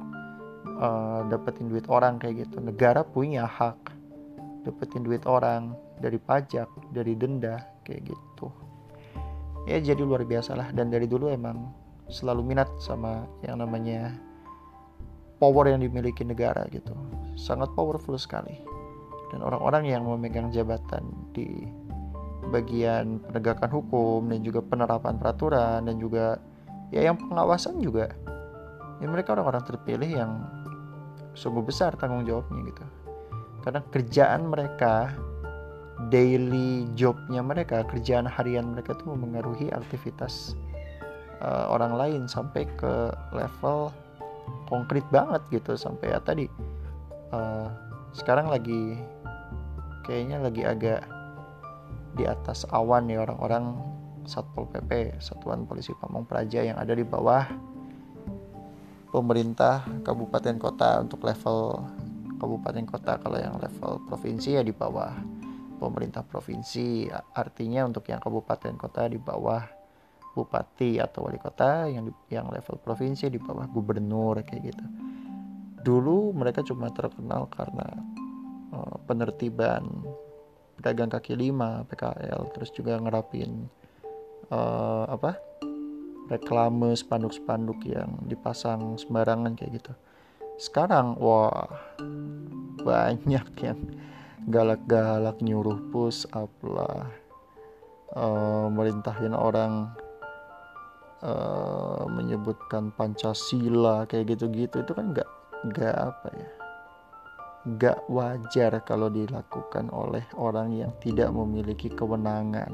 uh, 0.80 1.20
dapetin 1.28 1.68
duit 1.68 1.86
orang 1.92 2.16
kayak 2.16 2.48
gitu. 2.48 2.58
Negara 2.58 3.04
punya 3.04 3.44
hak 3.44 3.78
dapetin 4.64 5.04
duit 5.04 5.22
orang 5.28 5.76
dari 6.00 6.16
pajak 6.16 6.66
dari 6.90 7.12
denda 7.14 7.60
kayak 7.84 8.08
gitu. 8.08 8.48
Ya 9.68 9.76
jadi 9.78 10.00
luar 10.00 10.24
biasa 10.24 10.56
lah. 10.56 10.68
Dan 10.72 10.88
dari 10.88 11.04
dulu 11.04 11.28
emang 11.28 11.70
selalu 12.10 12.42
minat 12.42 12.66
sama 12.82 13.28
yang 13.44 13.60
namanya 13.60 14.16
power 15.38 15.68
yang 15.68 15.84
dimiliki 15.84 16.24
negara 16.24 16.66
gitu. 16.72 16.96
Sangat 17.36 17.70
powerful 17.76 18.16
sekali. 18.16 18.56
Dan 19.30 19.46
orang-orang 19.46 19.86
yang 19.86 20.02
memegang 20.02 20.50
jabatan 20.50 21.06
di 21.30 21.46
bagian 22.50 23.22
penegakan 23.30 23.70
hukum 23.70 24.26
dan 24.26 24.42
juga 24.42 24.58
penerapan 24.58 25.14
peraturan 25.22 25.86
dan 25.86 25.96
juga 26.02 26.42
ya 26.90 27.06
yang 27.06 27.14
pengawasan 27.14 27.78
juga. 27.78 28.10
Ya 29.00 29.06
mereka 29.08 29.32
orang-orang 29.32 29.64
terpilih 29.64 30.10
yang 30.10 30.59
sungguh 31.34 31.62
besar 31.64 31.94
tanggung 31.96 32.26
jawabnya 32.26 32.70
gitu. 32.70 32.84
Karena 33.60 33.80
kerjaan 33.92 34.48
mereka 34.48 35.14
daily 36.08 36.88
jobnya 36.96 37.44
mereka 37.44 37.84
kerjaan 37.84 38.24
harian 38.24 38.72
mereka 38.72 38.96
itu 38.96 39.04
memengaruhi 39.04 39.68
aktivitas 39.68 40.56
uh, 41.44 41.68
orang 41.68 41.92
lain 41.92 42.22
sampai 42.24 42.64
ke 42.80 43.12
level 43.36 43.92
konkret 44.66 45.04
banget 45.12 45.42
gitu. 45.52 45.76
Sampai 45.76 46.16
ya 46.16 46.18
tadi 46.24 46.48
uh, 47.34 47.68
sekarang 48.16 48.48
lagi 48.48 48.96
kayaknya 50.08 50.42
lagi 50.42 50.62
agak 50.64 51.04
di 52.18 52.26
atas 52.26 52.66
awan 52.74 53.06
nih 53.06 53.22
orang-orang 53.22 53.78
Satpol 54.26 54.68
PP, 54.68 55.16
Satuan 55.18 55.64
Polisi 55.64 55.96
Pamong 55.96 56.28
Praja 56.28 56.60
yang 56.60 56.76
ada 56.76 56.92
di 56.92 57.02
bawah 57.02 57.46
pemerintah 59.10 59.84
kabupaten 60.06 60.56
kota 60.56 61.02
untuk 61.02 61.26
level 61.26 61.82
kabupaten 62.40 62.84
kota. 62.88 63.18
Kalau 63.20 63.36
yang 63.36 63.58
level 63.58 64.00
provinsi 64.06 64.56
ya 64.56 64.62
di 64.64 64.72
bawah 64.72 65.12
pemerintah 65.76 66.24
provinsi. 66.24 67.10
Artinya 67.34 67.84
untuk 67.84 68.06
yang 68.08 68.22
kabupaten 68.22 68.78
kota 68.78 69.10
di 69.10 69.18
bawah 69.18 69.66
bupati 70.30 71.02
atau 71.02 71.26
wali 71.26 71.42
kota 71.42 71.90
yang 71.90 72.06
di, 72.06 72.14
yang 72.30 72.46
level 72.48 72.78
provinsi 72.78 73.26
di 73.26 73.42
bawah 73.42 73.66
gubernur 73.66 74.38
kayak 74.46 74.72
gitu. 74.72 74.84
Dulu 75.82 76.30
mereka 76.32 76.62
cuma 76.62 76.88
terkenal 76.94 77.50
karena 77.50 77.86
uh, 78.70 78.96
penertiban 79.10 79.82
pedagang 80.78 81.12
kaki 81.12 81.36
lima 81.36 81.84
PKL 81.90 82.56
terus 82.56 82.70
juga 82.72 82.96
ngerapin 82.96 83.68
uh, 84.48 85.04
apa 85.12 85.36
reklame 86.30 86.94
spanduk-spanduk 86.94 87.82
yang 87.82 88.14
dipasang 88.30 88.94
sembarangan 88.96 89.58
kayak 89.58 89.82
gitu. 89.82 89.92
Sekarang 90.56 91.18
wah 91.18 91.66
banyak 92.80 93.46
yang 93.60 93.80
galak-galak 94.46 95.42
nyuruh 95.42 95.82
push 95.90 96.24
up 96.32 96.52
lah. 96.62 97.10
Uh, 98.10 98.66
merintahin 98.74 99.30
orang 99.34 99.86
uh, 101.22 102.06
menyebutkan 102.10 102.94
Pancasila 102.94 104.06
kayak 104.06 104.34
gitu-gitu. 104.34 104.82
Itu 104.86 104.92
kan 104.94 105.14
nggak 105.14 105.30
nggak 105.70 105.96
apa 105.98 106.28
ya? 106.34 106.50
Nggak 107.60 107.98
wajar 108.08 108.72
kalau 108.86 109.12
dilakukan 109.12 109.92
oleh 109.92 110.24
orang 110.38 110.72
yang 110.72 110.92
tidak 110.98 111.28
memiliki 111.30 111.92
kewenangan 111.92 112.72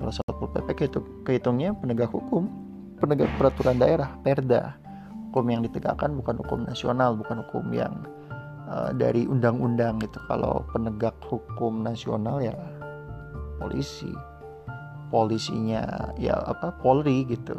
kalau 0.00 0.12
satpol 0.16 0.48
pp 0.48 0.88
itu 0.88 1.04
kehitungnya 1.28 1.76
penegak 1.76 2.08
hukum 2.08 2.48
penegak 3.00 3.32
peraturan 3.40 3.80
daerah 3.80 4.12
perda. 4.20 4.76
Hukum 5.32 5.46
yang 5.48 5.62
ditegakkan 5.64 6.12
bukan 6.14 6.36
hukum 6.44 6.68
nasional 6.68 7.16
bukan 7.16 7.42
hukum 7.46 7.72
yang 7.72 8.04
uh, 8.68 8.92
dari 8.92 9.24
undang-undang 9.24 9.98
gitu. 10.04 10.20
Kalau 10.28 10.68
penegak 10.70 11.16
hukum 11.26 11.80
nasional 11.80 12.44
ya 12.44 12.54
polisi. 13.56 14.12
Polisinya 15.10 16.14
ya 16.20 16.38
apa 16.46 16.76
Polri 16.78 17.26
gitu. 17.26 17.56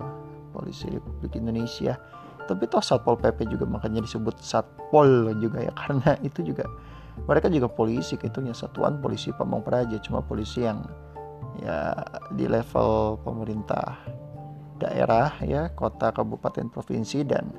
Polisi 0.55 0.87
Republik 0.87 1.35
Indonesia. 1.35 1.97
Tapi 2.45 2.67
toh 2.69 2.83
satpol 2.83 3.19
pp 3.19 3.47
juga 3.49 3.65
makanya 3.67 4.03
disebut 4.03 4.39
satpol 4.39 5.35
juga 5.39 5.67
ya 5.67 5.73
karena 5.81 6.15
itu 6.21 6.45
juga 6.45 6.67
mereka 7.27 7.51
juga 7.51 7.67
polisi 7.67 8.15
hitungnya 8.15 8.55
satuan 8.55 8.99
polisi 8.99 9.31
pamong 9.35 9.63
praja. 9.63 9.95
Cuma 10.03 10.23
polisi 10.23 10.63
yang 10.63 10.83
ya 11.59 11.91
di 12.31 12.47
level 12.47 13.19
pemerintah 13.19 13.99
daerah 14.79 15.35
ya 15.43 15.69
kota 15.75 16.09
kabupaten 16.09 16.71
provinsi 16.71 17.21
dan 17.27 17.51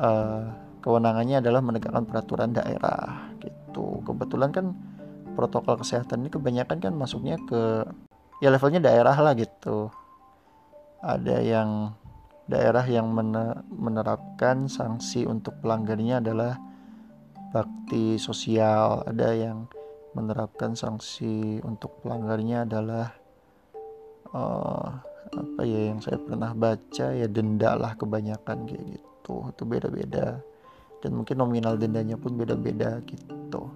uh, 0.00 0.50
kewenangannya 0.82 1.44
adalah 1.44 1.60
menegakkan 1.62 2.08
peraturan 2.08 2.50
daerah 2.54 3.30
gitu. 3.38 4.02
Kebetulan 4.02 4.50
kan 4.50 4.66
protokol 5.38 5.78
kesehatan 5.78 6.26
ini 6.26 6.30
kebanyakan 6.32 6.78
kan 6.82 6.94
masuknya 6.98 7.38
ke 7.46 7.86
ya 8.42 8.50
levelnya 8.50 8.82
daerah 8.82 9.14
lah 9.14 9.34
gitu. 9.38 9.92
Ada 10.98 11.38
yang 11.38 11.94
daerah 12.50 12.82
yang 12.88 13.12
menerapkan 13.70 14.66
sanksi 14.66 15.28
untuk 15.28 15.60
pelanggarnya 15.62 16.18
adalah 16.18 16.58
bakti 17.54 18.18
sosial. 18.18 19.06
Ada 19.06 19.28
yang 19.36 19.70
menerapkan 20.18 20.74
sanksi 20.74 21.62
untuk 21.62 22.02
pelanggarnya 22.02 22.66
adalah 22.66 23.14
uh, 24.34 24.88
apa 25.30 25.62
ya 25.62 25.94
yang 25.94 26.02
saya 26.02 26.18
pernah 26.18 26.50
baca 26.58 27.06
ya 27.14 27.30
denda 27.30 27.78
lah 27.78 27.94
kebanyakan 27.94 28.66
kayak 28.66 28.84
gitu. 28.98 29.46
Itu 29.54 29.62
beda-beda. 29.62 30.42
Dan 30.98 31.14
mungkin 31.14 31.38
nominal 31.38 31.78
dendanya 31.78 32.18
pun 32.18 32.34
beda-beda 32.34 32.98
gitu. 33.06 33.70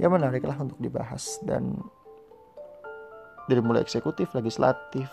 Ya 0.00 0.08
menarik 0.08 0.48
lah 0.48 0.56
untuk 0.56 0.80
dibahas. 0.80 1.36
Dan 1.44 1.76
dari 3.44 3.60
mulai 3.60 3.84
eksekutif, 3.84 4.32
legislatif, 4.32 5.12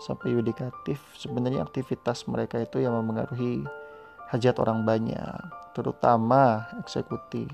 sampai 0.00 0.32
yudikatif 0.32 0.96
sebenarnya 1.20 1.60
aktivitas 1.60 2.24
mereka 2.24 2.56
itu 2.56 2.80
yang 2.80 2.96
mempengaruhi 2.96 3.60
hajat 4.32 4.56
orang 4.56 4.88
banyak 4.88 5.44
terutama 5.76 6.64
eksekutif 6.80 7.52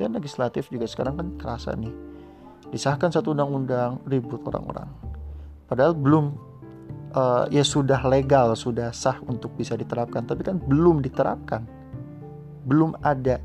dan 0.00 0.16
legislatif 0.16 0.68
juga 0.72 0.88
sekarang 0.88 1.20
kan 1.20 1.28
kerasa 1.36 1.76
nih. 1.76 1.92
Disahkan 2.72 3.12
satu 3.12 3.36
undang-undang 3.36 4.00
ribut 4.08 4.40
orang-orang. 4.48 4.88
Padahal 5.68 5.92
belum 5.92 6.32
uh, 7.12 7.44
ya 7.52 7.60
sudah 7.64 8.00
legal 8.08 8.56
sudah 8.56 8.90
sah 8.92 9.20
untuk 9.28 9.52
bisa 9.56 9.76
diterapkan. 9.76 10.24
Tapi 10.24 10.40
kan 10.40 10.56
belum 10.56 11.04
diterapkan. 11.04 11.68
Belum 12.64 12.96
ada 13.04 13.42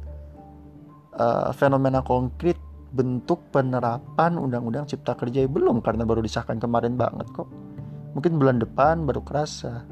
uh, 1.20 1.52
fenomena 1.52 2.00
konkret 2.00 2.56
bentuk 2.96 3.52
penerapan 3.52 4.40
undang-undang 4.40 4.88
cipta 4.88 5.14
kerja. 5.14 5.44
Ya 5.44 5.50
belum 5.52 5.84
karena 5.84 6.08
baru 6.08 6.24
disahkan 6.24 6.60
kemarin 6.60 6.96
banget 6.96 7.28
kok. 7.36 7.52
Mungkin 8.16 8.40
bulan 8.40 8.64
depan 8.64 9.04
baru 9.04 9.22
kerasa. 9.22 9.84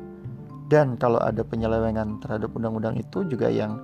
Dan 0.65 0.98
kalau 0.98 1.22
ada 1.22 1.46
penyelewengan 1.46 2.18
terhadap 2.24 2.50
undang-undang 2.58 2.98
itu 2.98 3.22
juga 3.30 3.54
yang 3.54 3.78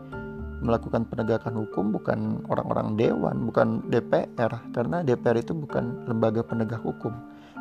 melakukan 0.61 1.09
penegakan 1.09 1.57
hukum 1.57 1.89
bukan 1.89 2.45
orang-orang 2.47 2.93
dewan, 2.95 3.49
bukan 3.49 3.81
DPR, 3.89 4.53
karena 4.71 5.01
DPR 5.01 5.41
itu 5.41 5.57
bukan 5.57 6.05
lembaga 6.05 6.45
penegak 6.45 6.85
hukum. 6.85 7.11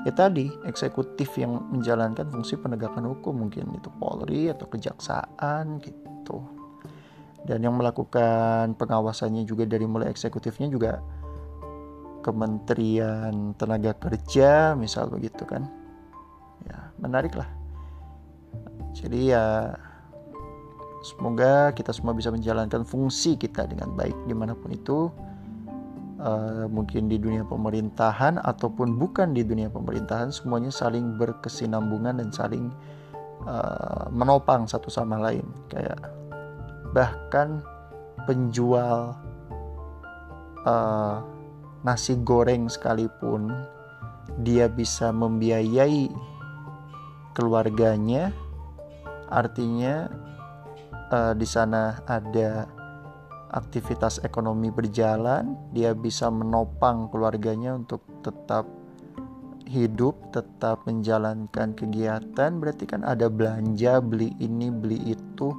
Ya 0.05 0.13
tadi, 0.13 0.49
eksekutif 0.65 1.37
yang 1.37 1.61
menjalankan 1.73 2.29
fungsi 2.29 2.57
penegakan 2.61 3.09
hukum, 3.09 3.49
mungkin 3.49 3.73
itu 3.77 3.89
Polri 4.01 4.49
atau 4.53 4.69
Kejaksaan 4.69 5.81
gitu. 5.81 6.41
Dan 7.45 7.65
yang 7.65 7.77
melakukan 7.77 8.77
pengawasannya 8.77 9.49
juga 9.49 9.65
dari 9.65 9.89
mulai 9.89 10.13
eksekutifnya 10.13 10.69
juga 10.69 11.01
Kementerian 12.21 13.57
Tenaga 13.57 13.97
Kerja 13.97 14.77
misal 14.77 15.09
begitu 15.09 15.49
kan 15.49 15.65
ya 16.69 16.93
menarik 17.01 17.33
lah 17.33 17.49
jadi 18.93 19.21
ya 19.25 19.45
semoga 21.01 21.73
kita 21.73 21.93
semua 21.93 22.13
bisa 22.13 22.29
menjalankan 22.29 22.85
fungsi 22.85 23.37
kita 23.37 23.69
dengan 23.69 23.93
baik 23.97 24.17
di 24.29 24.35
mana 24.37 24.53
pun 24.57 24.71
itu. 24.73 24.99
Uh, 26.21 26.69
mungkin 26.69 27.09
di 27.09 27.17
dunia 27.17 27.49
pemerintahan 27.49 28.45
ataupun 28.45 29.01
bukan 29.01 29.33
di 29.33 29.41
dunia 29.41 29.73
pemerintahan 29.73 30.29
semuanya 30.29 30.69
saling 30.69 31.17
berkesinambungan 31.17 32.21
dan 32.21 32.29
saling 32.29 32.69
uh, 33.49 34.05
menopang 34.13 34.69
satu 34.69 34.93
sama 34.93 35.17
lain. 35.17 35.49
Kayak 35.73 35.97
bahkan 36.93 37.65
penjual 38.29 39.17
uh, 40.69 41.25
nasi 41.89 42.21
goreng 42.21 42.69
sekalipun 42.69 43.49
dia 44.45 44.69
bisa 44.69 45.09
membiayai 45.17 46.13
keluarganya. 47.33 48.29
Artinya 49.31 50.11
uh, 51.11 51.35
di 51.35 51.46
sana 51.46 52.01
ada 52.07 52.70
aktivitas 53.51 54.23
ekonomi 54.23 54.70
berjalan. 54.70 55.59
Dia 55.75 55.92
bisa 55.92 56.31
menopang 56.31 57.11
keluarganya 57.11 57.75
untuk 57.75 58.03
tetap 58.23 58.66
hidup 59.70 60.35
tetap 60.35 60.83
menjalankan 60.87 61.75
kegiatan. 61.79 62.51
Berarti 62.59 62.85
kan 62.90 63.07
ada 63.07 63.31
belanja 63.31 64.03
beli 64.03 64.35
ini 64.42 64.70
beli 64.70 65.14
itu. 65.14 65.55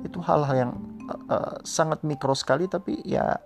Itu 0.00 0.20
hal-hal 0.24 0.54
yang 0.56 0.72
uh, 1.08 1.20
uh, 1.28 1.54
sangat 1.64 2.00
mikro 2.04 2.32
sekali 2.32 2.68
tapi 2.68 3.00
ya 3.04 3.36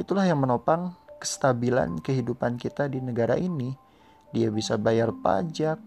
itulah 0.00 0.24
yang 0.24 0.40
menopang 0.40 0.96
kestabilan 1.20 2.00
kehidupan 2.00 2.56
kita 2.56 2.88
di 2.88 3.00
negara 3.02 3.36
ini. 3.36 3.76
Dia 4.32 4.52
bisa 4.52 4.76
bayar 4.76 5.12
pajak 5.24 5.80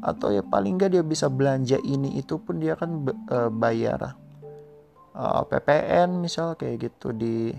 atau 0.00 0.32
ya 0.32 0.40
paling 0.40 0.80
nggak 0.80 0.96
dia 0.96 1.04
bisa 1.04 1.28
belanja 1.28 1.76
ini 1.84 2.16
itu 2.16 2.40
pun 2.40 2.56
dia 2.56 2.72
kan 2.72 3.04
uh, 3.28 3.52
bayar 3.52 4.16
uh, 5.14 5.42
e, 5.42 5.48
PPN 5.50 6.22
misal 6.22 6.54
kayak 6.54 6.90
gitu 6.90 7.10
di 7.14 7.54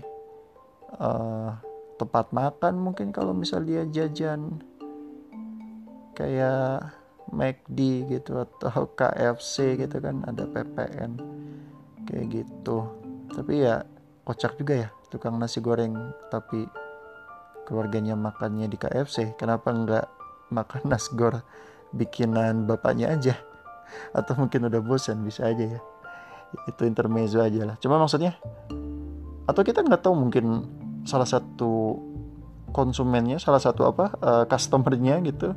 uh, 0.96 1.52
tempat 2.00 2.32
makan 2.32 2.74
mungkin 2.80 3.12
kalau 3.12 3.36
misal 3.36 3.64
dia 3.64 3.84
jajan. 3.88 4.60
Kayak 6.12 6.92
McD 7.32 8.12
gitu 8.12 8.36
atau 8.36 8.88
KFC 8.98 9.80
gitu 9.80 9.96
kan 10.00 10.24
ada 10.28 10.44
PPN 10.44 11.16
kayak 12.04 12.26
gitu. 12.42 12.88
Tapi 13.32 13.64
ya 13.64 13.84
kocak 14.22 14.60
juga 14.60 14.86
ya 14.86 14.88
tukang 15.08 15.36
nasi 15.40 15.60
goreng 15.60 15.96
tapi 16.32 16.64
keluarganya 17.68 18.16
makannya 18.16 18.68
di 18.68 18.76
KFC 18.80 19.36
kenapa 19.36 19.72
nggak 19.72 20.06
makan 20.52 20.82
nasgor 20.92 21.40
bikinan 21.96 22.68
bapaknya 22.68 23.16
aja? 23.16 23.34
Atau 24.16 24.36
mungkin 24.40 24.68
udah 24.68 24.80
bosan 24.80 25.24
bisa 25.24 25.48
aja 25.48 25.76
ya 25.76 25.80
itu 26.68 26.82
intermezzo 26.84 27.40
aja 27.40 27.74
lah. 27.74 27.76
Cuma 27.78 27.98
maksudnya 27.98 28.36
atau 29.46 29.62
kita 29.66 29.82
nggak 29.82 30.02
tahu 30.06 30.14
mungkin 30.14 30.66
salah 31.02 31.26
satu 31.26 31.98
konsumennya 32.70 33.36
salah 33.36 33.60
satu 33.60 33.84
apa 33.84 34.16
uh, 34.22 34.44
customernya 34.48 35.20
gitu 35.26 35.52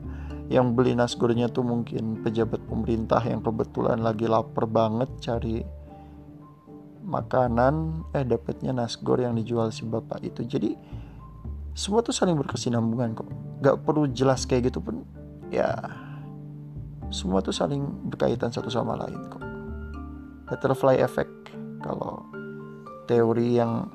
yang 0.52 0.76
beli 0.78 0.94
nasgornya 0.94 1.50
tuh 1.50 1.66
mungkin 1.66 2.22
pejabat 2.22 2.62
pemerintah 2.70 3.22
yang 3.24 3.42
kebetulan 3.42 4.02
lagi 4.02 4.30
lapar 4.30 4.70
banget 4.70 5.10
cari 5.22 5.66
makanan 7.06 8.06
eh 8.14 8.26
dapatnya 8.26 8.74
nasgor 8.74 9.22
yang 9.22 9.38
dijual 9.38 9.70
si 9.70 9.86
bapak 9.86 10.22
itu. 10.26 10.46
Jadi 10.46 10.74
semua 11.78 12.02
tuh 12.02 12.14
saling 12.14 12.38
berkesinambungan 12.38 13.18
kok. 13.18 13.30
Gak 13.62 13.78
perlu 13.86 14.10
jelas 14.10 14.46
kayak 14.46 14.70
gitu 14.74 14.82
pun 14.82 15.06
ya 15.50 15.70
semua 17.14 17.42
tuh 17.42 17.54
saling 17.54 18.10
berkaitan 18.10 18.50
satu 18.50 18.70
sama 18.70 18.98
lain 18.98 19.22
kok 19.30 19.55
butterfly 20.50 20.98
effect. 21.02 21.32
Kalau 21.82 22.26
teori 23.06 23.62
yang 23.62 23.90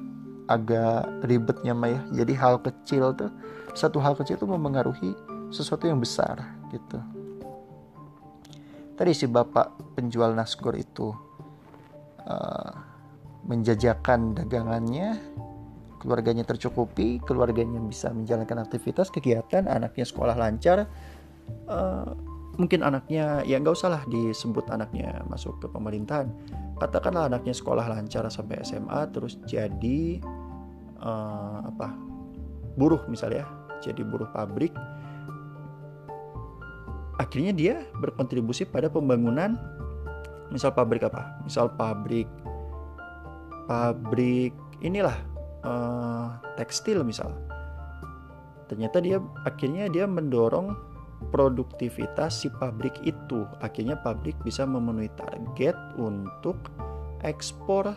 agak 0.51 1.07
ribetnya 1.27 1.75
mah 1.75 1.91
ya. 1.91 2.01
Jadi 2.23 2.33
hal 2.35 2.59
kecil 2.63 3.15
tuh 3.15 3.31
satu 3.75 4.03
hal 4.03 4.19
kecil 4.19 4.39
tuh 4.39 4.51
mempengaruhi 4.51 5.15
sesuatu 5.55 5.87
yang 5.87 6.03
besar 6.03 6.43
gitu. 6.75 6.99
Tadi 8.99 9.11
si 9.17 9.25
bapak 9.31 9.97
penjual 9.97 10.35
nasgor 10.37 10.77
itu 10.77 11.15
uh, 12.27 12.73
menjajakan 13.49 14.37
dagangannya 14.37 15.17
keluarganya 16.01 16.49
tercukupi, 16.49 17.21
keluarganya 17.21 17.77
bisa 17.85 18.09
menjalankan 18.09 18.65
aktivitas, 18.65 19.13
kegiatan, 19.13 19.69
anaknya 19.69 20.09
sekolah 20.09 20.33
lancar, 20.33 20.89
uh, 21.69 22.17
mungkin 22.59 22.83
anaknya 22.83 23.47
ya 23.47 23.57
nggak 23.61 23.75
usah 23.77 23.89
lah 23.93 24.03
disebut 24.09 24.67
anaknya 24.73 25.23
masuk 25.31 25.61
ke 25.63 25.67
pemerintahan. 25.71 26.31
Katakanlah 26.81 27.29
anaknya 27.29 27.55
sekolah 27.55 27.87
lancar 27.87 28.27
sampai 28.33 28.65
SMA, 28.65 29.01
terus 29.13 29.37
jadi 29.45 30.19
uh, 31.05 31.71
apa 31.71 31.93
buruh 32.75 33.05
misalnya, 33.07 33.47
jadi 33.85 34.01
buruh 34.03 34.31
pabrik. 34.33 34.73
Akhirnya 37.21 37.53
dia 37.53 37.85
berkontribusi 38.01 38.65
pada 38.65 38.89
pembangunan 38.89 39.61
misal 40.49 40.73
pabrik 40.73 41.05
apa? 41.05 41.45
Misal 41.45 41.69
pabrik 41.77 42.27
pabrik 43.71 44.57
inilah 44.83 45.15
uh, 45.63 46.35
tekstil 46.59 47.07
misal. 47.07 47.31
Ternyata 48.67 48.99
dia 48.99 49.23
akhirnya 49.47 49.87
dia 49.87 50.11
mendorong 50.11 50.90
produktivitas 51.29 52.41
si 52.41 52.49
pabrik 52.49 52.97
itu. 53.05 53.45
Akhirnya 53.61 54.01
pabrik 54.01 54.41
bisa 54.41 54.65
memenuhi 54.65 55.13
target 55.21 55.77
untuk 56.01 56.73
ekspor. 57.21 57.93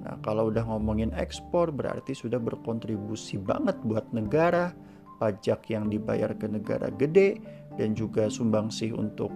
Nah, 0.00 0.16
kalau 0.24 0.48
udah 0.48 0.64
ngomongin 0.64 1.12
ekspor 1.12 1.68
berarti 1.68 2.16
sudah 2.16 2.40
berkontribusi 2.40 3.36
banget 3.36 3.76
buat 3.84 4.08
negara. 4.16 4.72
Pajak 5.16 5.72
yang 5.72 5.88
dibayar 5.88 6.36
ke 6.36 6.44
negara 6.44 6.92
gede 6.92 7.40
dan 7.80 7.96
juga 7.96 8.28
sumbangsih 8.28 8.92
untuk 8.92 9.32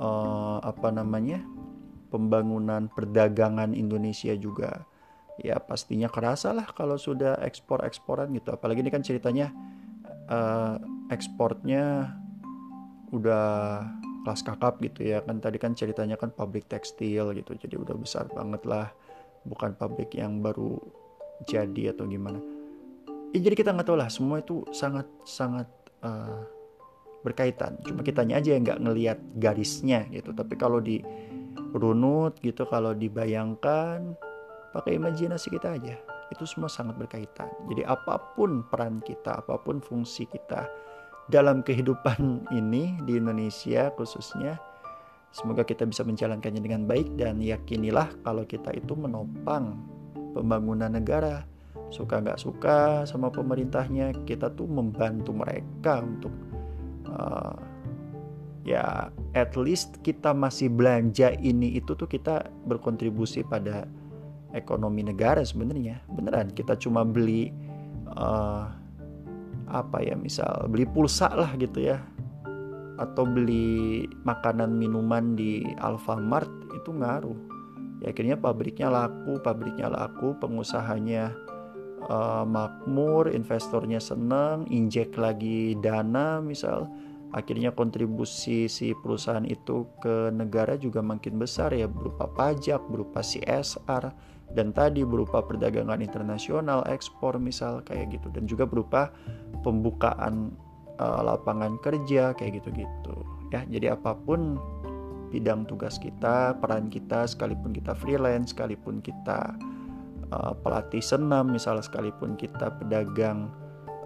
uh, 0.00 0.64
apa 0.64 0.88
namanya? 0.88 1.44
pembangunan 2.14 2.86
perdagangan 2.94 3.74
Indonesia 3.74 4.38
juga 4.38 4.86
ya 5.42 5.58
pastinya 5.58 6.06
kerasa 6.06 6.54
lah 6.54 6.70
kalau 6.70 6.94
sudah 6.94 7.42
ekspor-eksporan 7.42 8.30
gitu 8.38 8.54
apalagi 8.54 8.86
ini 8.86 8.90
kan 8.94 9.02
ceritanya 9.02 9.50
uh, 10.30 10.78
ekspornya 11.10 12.14
udah 13.14 13.46
kelas 14.26 14.42
kakap 14.42 14.82
gitu 14.82 15.06
ya. 15.06 15.22
Kan 15.22 15.38
tadi 15.38 15.62
kan 15.62 15.72
ceritanya 15.78 16.18
kan 16.18 16.34
pabrik 16.34 16.66
tekstil 16.66 17.30
gitu. 17.38 17.54
Jadi 17.54 17.74
udah 17.78 17.94
besar 17.94 18.26
banget 18.34 18.66
lah. 18.66 18.90
Bukan 19.46 19.78
pabrik 19.78 20.10
yang 20.18 20.42
baru 20.42 20.76
jadi 21.46 21.94
atau 21.94 22.10
gimana. 22.10 22.42
Ya, 23.34 23.38
jadi 23.50 23.54
kita 23.54 23.70
nggak 23.74 23.86
tahu 23.86 23.98
lah. 23.98 24.10
Semua 24.10 24.42
itu 24.42 24.66
sangat 24.74 25.06
sangat 25.22 25.70
uh, 26.02 26.42
berkaitan. 27.22 27.78
Cuma 27.86 28.02
kitanya 28.02 28.38
aja 28.42 28.52
yang 28.54 28.62
nggak 28.66 28.80
ngelihat 28.82 29.18
garisnya 29.38 30.06
gitu. 30.10 30.34
Tapi 30.34 30.54
kalau 30.58 30.82
di 30.82 30.98
runut 31.74 32.38
gitu 32.38 32.66
kalau 32.70 32.94
dibayangkan 32.94 34.14
pakai 34.74 34.98
imajinasi 34.98 35.50
kita 35.50 35.74
aja. 35.78 35.96
Itu 36.32 36.48
semua 36.48 36.72
sangat 36.72 36.96
berkaitan. 36.98 37.50
Jadi 37.70 37.82
apa 37.84 38.18
pun 38.34 38.64
peran 38.66 38.98
kita 39.04 39.44
apa 39.44 39.60
pun 39.60 39.78
fungsi 39.78 40.26
kita 40.30 40.66
dalam 41.28 41.64
kehidupan 41.64 42.48
ini 42.52 43.00
di 43.08 43.16
Indonesia 43.16 43.88
khususnya 43.96 44.60
semoga 45.32 45.64
kita 45.64 45.88
bisa 45.88 46.04
menjalankannya 46.04 46.60
dengan 46.60 46.84
baik 46.84 47.16
dan 47.16 47.40
yakinilah 47.40 48.12
kalau 48.22 48.44
kita 48.44 48.70
itu 48.76 48.92
menopang 48.94 49.80
pembangunan 50.36 50.92
negara. 50.92 51.46
Suka 51.88 52.18
nggak 52.18 52.42
suka 52.42 53.06
sama 53.06 53.30
pemerintahnya 53.30 54.26
kita 54.26 54.50
tuh 54.52 54.66
membantu 54.66 55.30
mereka 55.30 56.02
untuk 56.02 56.34
uh, 57.06 57.54
ya 58.66 59.14
at 59.36 59.54
least 59.54 60.02
kita 60.02 60.34
masih 60.34 60.72
belanja 60.72 61.30
ini 61.38 61.78
itu 61.78 61.94
tuh 61.94 62.08
kita 62.10 62.50
berkontribusi 62.66 63.46
pada 63.46 63.86
ekonomi 64.54 65.06
negara 65.06 65.46
sebenarnya. 65.46 66.02
Beneran 66.10 66.50
kita 66.50 66.74
cuma 66.78 67.06
beli 67.06 67.54
uh, 68.18 68.83
apa 69.68 70.04
ya 70.04 70.14
misal 70.16 70.68
beli 70.68 70.84
pulsa 70.88 71.32
lah 71.32 71.52
gitu 71.56 71.84
ya. 71.84 72.02
Atau 72.94 73.26
beli 73.26 74.06
makanan 74.22 74.78
minuman 74.78 75.34
di 75.34 75.66
Alfamart 75.82 76.50
itu 76.76 76.94
ngaruh. 76.94 77.38
Ya 78.02 78.12
akhirnya 78.12 78.36
pabriknya 78.38 78.88
laku 78.92 79.40
pabriknya 79.42 79.90
laku 79.90 80.36
pengusahanya 80.38 81.34
uh, 82.06 82.44
makmur 82.46 83.32
investornya 83.32 83.98
seneng 83.98 84.68
injek 84.68 85.16
lagi 85.16 85.74
dana 85.80 86.38
misal. 86.38 86.86
Akhirnya 87.34 87.74
kontribusi 87.74 88.70
si 88.70 88.94
perusahaan 88.94 89.42
itu 89.42 89.90
ke 89.98 90.30
negara 90.30 90.78
juga 90.78 91.02
makin 91.02 91.34
besar 91.34 91.74
ya 91.74 91.90
berupa 91.90 92.30
pajak, 92.30 92.78
berupa 92.86 93.26
CSR 93.26 94.14
dan 94.54 94.70
tadi 94.70 95.02
berupa 95.02 95.42
perdagangan 95.42 95.98
internasional, 95.98 96.86
ekspor 96.86 97.36
misal 97.36 97.82
kayak 97.82 98.14
gitu 98.14 98.30
dan 98.30 98.46
juga 98.46 98.64
berupa 98.64 99.10
pembukaan 99.66 100.54
uh, 101.02 101.20
lapangan 101.26 101.76
kerja 101.82 102.32
kayak 102.38 102.62
gitu-gitu 102.62 103.16
ya. 103.50 103.66
Jadi 103.66 103.90
apa 103.90 104.14
pun 104.14 104.58
bidang 105.34 105.66
tugas 105.66 105.98
kita, 105.98 106.54
peran 106.62 106.86
kita 106.86 107.26
sekalipun 107.26 107.74
kita 107.74 107.92
freelance, 107.98 108.54
sekalipun 108.54 109.02
kita 109.02 109.58
uh, 110.30 110.54
pelatih 110.62 111.02
senam 111.02 111.50
misal 111.50 111.82
sekalipun 111.82 112.38
kita 112.38 112.70
pedagang 112.78 113.50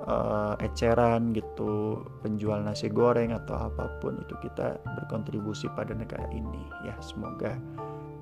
uh, 0.08 0.56
eceran 0.64 1.36
gitu 1.36 2.00
penjual 2.24 2.64
nasi 2.64 2.88
goreng 2.88 3.36
atau 3.36 3.68
apa 3.68 4.00
pun 4.00 4.16
itu 4.16 4.34
kita 4.40 4.80
berkontribusi 4.96 5.68
pada 5.76 5.92
negara 5.92 6.24
ini 6.32 6.64
ya 6.88 6.96
semoga 7.04 7.60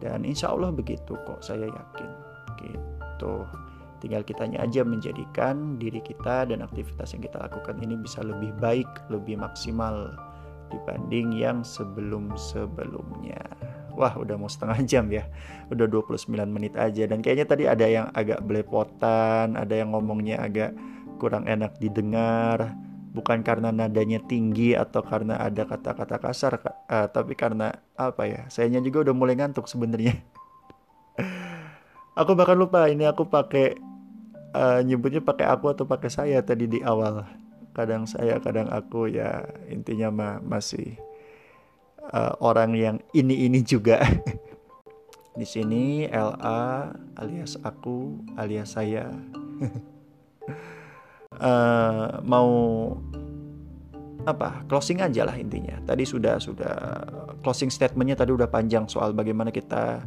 dan 0.02 0.22
insya 0.28 0.52
Allah 0.52 0.72
begitu 0.72 1.16
kok 1.24 1.40
saya 1.40 1.68
yakin. 1.68 2.10
Gitu. 2.60 3.34
Tinggal 3.96 4.22
kitanya 4.28 4.60
aja 4.60 4.84
menjadikan 4.84 5.80
diri 5.80 6.04
kita 6.04 6.44
dan 6.52 6.60
aktivitas 6.60 7.16
yang 7.16 7.24
kita 7.24 7.40
lakukan 7.40 7.80
ini 7.80 7.96
bisa 7.96 8.20
lebih 8.20 8.52
baik 8.60 8.88
lebih 9.08 9.40
maksimal 9.40 10.12
dibanding 10.68 11.32
yang 11.32 11.64
sebelum-sebelumnya. 11.64 13.40
Wah 13.96 14.12
udah 14.20 14.36
mau 14.36 14.50
setengah 14.52 14.76
jam 14.84 15.08
ya. 15.08 15.24
Udah 15.72 15.88
29 15.88 16.28
menit 16.52 16.76
aja. 16.76 17.08
Dan 17.08 17.24
kayaknya 17.24 17.46
tadi 17.48 17.64
ada 17.64 17.86
yang 17.88 18.06
agak 18.12 18.44
belepotan 18.44 19.56
Ada 19.56 19.80
yang 19.80 19.96
ngomongnya 19.96 20.44
agak 20.44 20.76
kurang 21.16 21.48
enak 21.48 21.80
didengar 21.80 22.76
bukan 23.16 23.40
karena 23.40 23.72
nadanya 23.72 24.20
tinggi 24.20 24.76
atau 24.76 25.00
karena 25.00 25.40
ada 25.40 25.64
kata-kata 25.64 26.20
kasar 26.20 26.60
uh, 26.60 27.08
tapi 27.08 27.32
karena 27.32 27.72
apa 27.96 28.28
ya 28.28 28.44
sayanya 28.52 28.84
juga 28.84 29.08
udah 29.08 29.14
mulai 29.16 29.40
ngantuk 29.40 29.64
sebenarnya. 29.64 30.20
Aku 32.20 32.36
bahkan 32.36 32.56
lupa 32.56 32.88
ini 32.88 33.04
aku 33.04 33.28
pakai 33.28 33.76
uh, 34.56 34.80
nyebutnya 34.80 35.20
pakai 35.20 35.52
aku 35.52 35.68
atau 35.68 35.84
pakai 35.84 36.08
saya 36.08 36.40
tadi 36.40 36.64
di 36.64 36.80
awal. 36.80 37.28
Kadang 37.76 38.08
saya 38.08 38.40
kadang 38.40 38.72
aku 38.72 39.12
ya 39.12 39.44
intinya 39.68 40.08
mah 40.08 40.34
masih 40.40 40.96
uh, 42.08 42.32
orang 42.40 42.72
yang 42.72 42.96
ini 43.12 43.44
ini 43.44 43.60
juga. 43.60 44.00
Di 45.36 45.44
sini 45.44 46.08
LA 46.08 46.96
alias 47.20 47.60
aku 47.60 48.24
alias 48.40 48.72
saya 48.72 49.12
uh, 51.40 52.20
mau 52.24 52.50
apa 54.26 54.66
closing 54.66 55.00
aja 55.00 55.22
lah 55.22 55.38
intinya. 55.38 55.78
Tadi 55.86 56.02
sudah 56.02 56.42
sudah 56.42 56.74
closing 57.46 57.70
statementnya 57.70 58.18
tadi 58.18 58.34
udah 58.34 58.50
panjang 58.50 58.90
soal 58.90 59.14
bagaimana 59.14 59.54
kita 59.54 60.02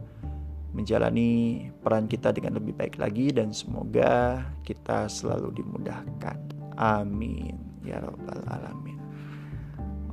menjalani 0.76 1.66
peran 1.82 2.06
kita 2.06 2.30
dengan 2.36 2.60
lebih 2.60 2.78
baik 2.78 3.02
lagi 3.02 3.34
dan 3.34 3.56
semoga 3.56 4.44
kita 4.68 5.08
selalu 5.08 5.56
dimudahkan. 5.56 6.38
Amin. 6.78 7.58
Ya 7.88 8.04
robbal 8.04 8.44
alamin. 8.52 9.00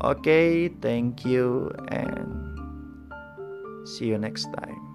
Oke 0.07 0.23
okay, 0.23 0.51
thank 0.79 1.27
you 1.27 1.75
and 1.91 2.31
see 3.83 4.07
you 4.07 4.19
next 4.21 4.47
time 4.55 4.86